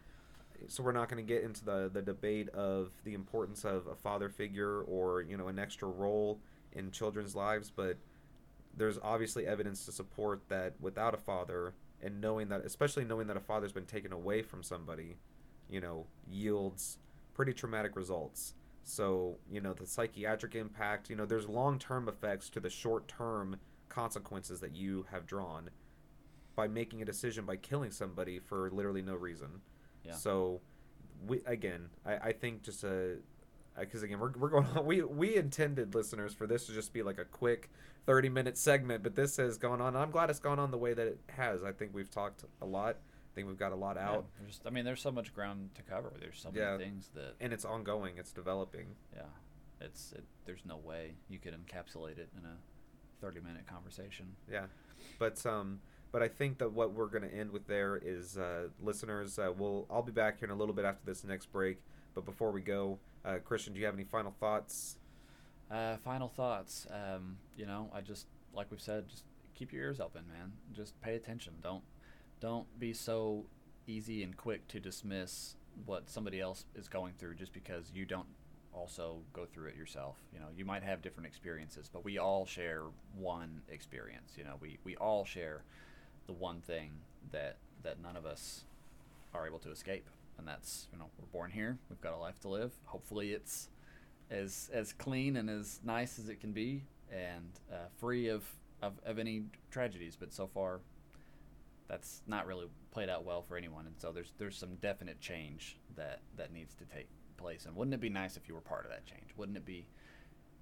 [0.69, 3.95] So we're not going to get into the the debate of the importance of a
[3.97, 6.39] father figure or, you know, an extra role
[6.75, 7.97] in children's lives, but
[8.77, 13.37] there's obviously evidence to support that without a father and knowing that especially knowing that
[13.37, 15.17] a father's been taken away from somebody,
[15.69, 16.99] you know, yields
[17.35, 18.55] pretty traumatic results.
[18.85, 23.07] So, you know, the psychiatric impact, you know, there's long term effects to the short
[23.07, 23.57] term
[23.89, 25.71] consequences that you have drawn
[26.57, 29.61] by making a decision by killing somebody for literally no reason.
[30.05, 30.15] Yeah.
[30.15, 30.61] So,
[31.27, 33.19] we again, I, I think just a
[33.79, 37.03] because again we're, we're going on we we intended listeners for this to just be
[37.03, 37.71] like a quick
[38.07, 40.93] 30 minute segment but this has gone on i'm glad it's gone on the way
[40.95, 43.97] that it has i think we've talked a lot i think we've got a lot
[43.97, 44.27] Yeah, out
[44.67, 46.13] I mean, there's so much ground to cover.
[46.21, 46.77] There's so many Yeah.
[46.77, 49.23] things that and it's ongoing it's developing yeah,
[49.81, 52.57] it's it, there's no way you could encapsulate it in a
[53.23, 54.27] 30 minute conversation.
[54.51, 54.67] Yeah,
[55.19, 55.81] but um,
[56.11, 59.39] but I think that what we're going to end with there is uh, listeners.
[59.39, 61.79] Uh, we'll I'll be back here in a little bit after this next break.
[62.15, 64.97] But before we go, uh, Christian, do you have any final thoughts?
[65.71, 66.87] Uh, final thoughts.
[66.91, 69.25] Um, you know, I just like we've said, just
[69.55, 70.53] keep your ears open, man.
[70.73, 71.55] Just pay attention.
[71.63, 71.83] Don't
[72.41, 73.45] don't be so
[73.87, 78.27] easy and quick to dismiss what somebody else is going through just because you don't
[78.75, 80.17] also go through it yourself.
[80.33, 82.83] You know, you might have different experiences, but we all share
[83.17, 84.33] one experience.
[84.37, 85.63] You know, we, we all share
[86.27, 86.91] the one thing
[87.31, 88.65] that that none of us
[89.35, 90.09] are able to escape.
[90.43, 92.73] And that's, you know, we're born here, we've got a life to live.
[92.87, 93.69] Hopefully it's
[94.29, 96.83] as as clean and as nice as it can be
[97.13, 98.45] and uh, free of,
[98.83, 100.17] of, of any tragedies.
[100.19, 100.81] But so far,
[101.87, 103.87] that's not really played out well for anyone.
[103.87, 107.07] And so there's there's some definite change that that needs to take
[107.37, 107.65] place.
[107.65, 109.29] And wouldn't it be nice if you were part of that change?
[109.37, 109.87] Wouldn't it be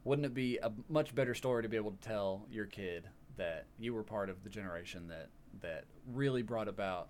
[0.05, 3.09] wouldn't it be a much better story to be able to tell your kid
[3.39, 5.31] that you were part of the generation that
[5.62, 7.09] that really brought about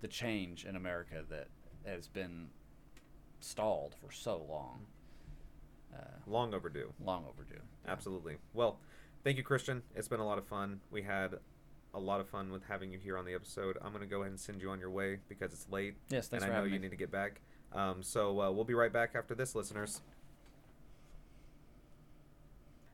[0.00, 1.48] the change in America that
[1.86, 2.48] has been
[3.40, 4.80] stalled for so long,
[5.94, 6.92] uh, Long overdue.
[7.04, 7.60] long overdue.
[7.86, 8.36] Absolutely.
[8.54, 8.78] Well,
[9.24, 9.82] thank you, Christian.
[9.96, 10.80] It's been a lot of fun.
[10.90, 11.34] We had
[11.94, 13.78] a lot of fun with having you here on the episode.
[13.82, 15.94] I'm going to go ahead and send you on your way because it's late.
[16.10, 16.78] Yes, thanks and for I know you me.
[16.78, 17.40] need to get back.
[17.72, 20.00] Um, so uh, we'll be right back after this, listeners.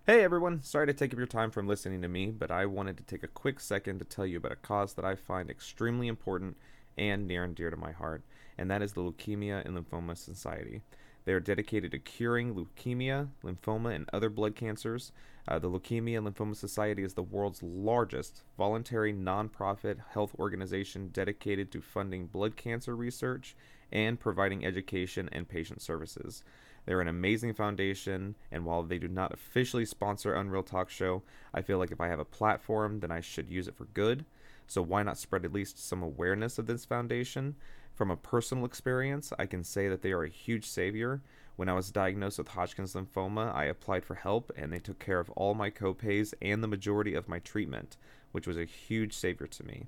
[0.06, 2.98] Hey everyone, sorry to take up your time from listening to me, but I wanted
[2.98, 6.08] to take a quick second to tell you about a cause that I find extremely
[6.08, 6.58] important
[6.98, 8.22] and near and dear to my heart,
[8.58, 10.82] and that is the Leukemia and Lymphoma Society.
[11.24, 15.10] They are dedicated to curing leukemia, lymphoma, and other blood cancers.
[15.48, 21.70] Uh, the Leukemia and Lymphoma Society is the world's largest voluntary nonprofit health organization dedicated
[21.72, 23.56] to funding blood cancer research
[23.90, 26.44] and providing education and patient services.
[26.86, 31.22] They're an amazing foundation, and while they do not officially sponsor Unreel Talk Show,
[31.54, 34.26] I feel like if I have a platform, then I should use it for good.
[34.66, 37.56] So why not spread at least some awareness of this foundation?
[37.94, 41.22] From a personal experience, I can say that they are a huge savior.
[41.54, 45.20] When I was diagnosed with Hodgkin's lymphoma, I applied for help and they took care
[45.20, 47.96] of all my copays and the majority of my treatment,
[48.32, 49.86] which was a huge savior to me.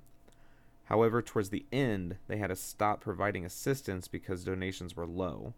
[0.85, 5.53] However, towards the end, they had to stop providing assistance because donations were low,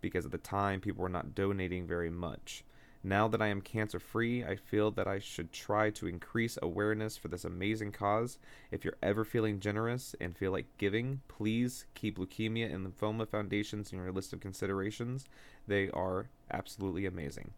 [0.00, 2.64] because at the time people were not donating very much.
[3.04, 7.16] Now that I am cancer free, I feel that I should try to increase awareness
[7.16, 8.38] for this amazing cause.
[8.70, 13.92] If you're ever feeling generous and feel like giving, please keep Leukemia and Lymphoma Foundations
[13.92, 15.26] in your list of considerations.
[15.66, 17.50] They are absolutely amazing.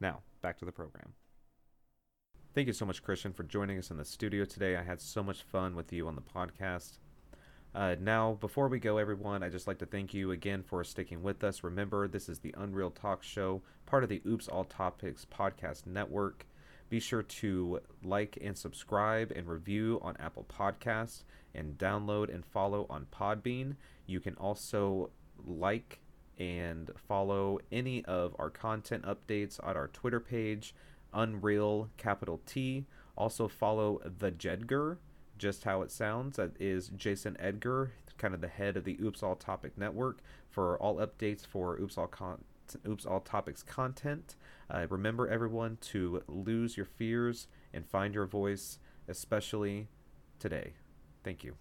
[0.00, 1.12] Now, back to the program.
[2.54, 4.76] Thank you so much, Christian, for joining us in the studio today.
[4.76, 6.98] I had so much fun with you on the podcast.
[7.74, 11.22] Uh, now, before we go, everyone, I'd just like to thank you again for sticking
[11.22, 11.62] with us.
[11.62, 16.46] Remember, this is the Unreel Talk Show, part of the Oops All Topics podcast network.
[16.88, 21.24] Be sure to like and subscribe and review on Apple Podcasts
[21.54, 23.76] and download and follow on Podbean.
[24.06, 25.10] You can also
[25.46, 26.00] like
[26.38, 30.74] and follow any of our content updates on our Twitter page,
[31.12, 32.86] Unreel capital T.
[33.16, 34.98] Also follow the Jedgar,
[35.38, 36.36] just how it sounds.
[36.36, 40.18] That is Jason Edgar, kind of the head of the Oops All Topic Network,
[40.50, 42.44] for all updates for Oops All Con-
[42.86, 44.34] Oops All Topics content.
[44.70, 49.88] Uh, remember, everyone, to lose your fears and find your voice, especially
[50.38, 50.74] today.
[51.24, 51.54] Thank you.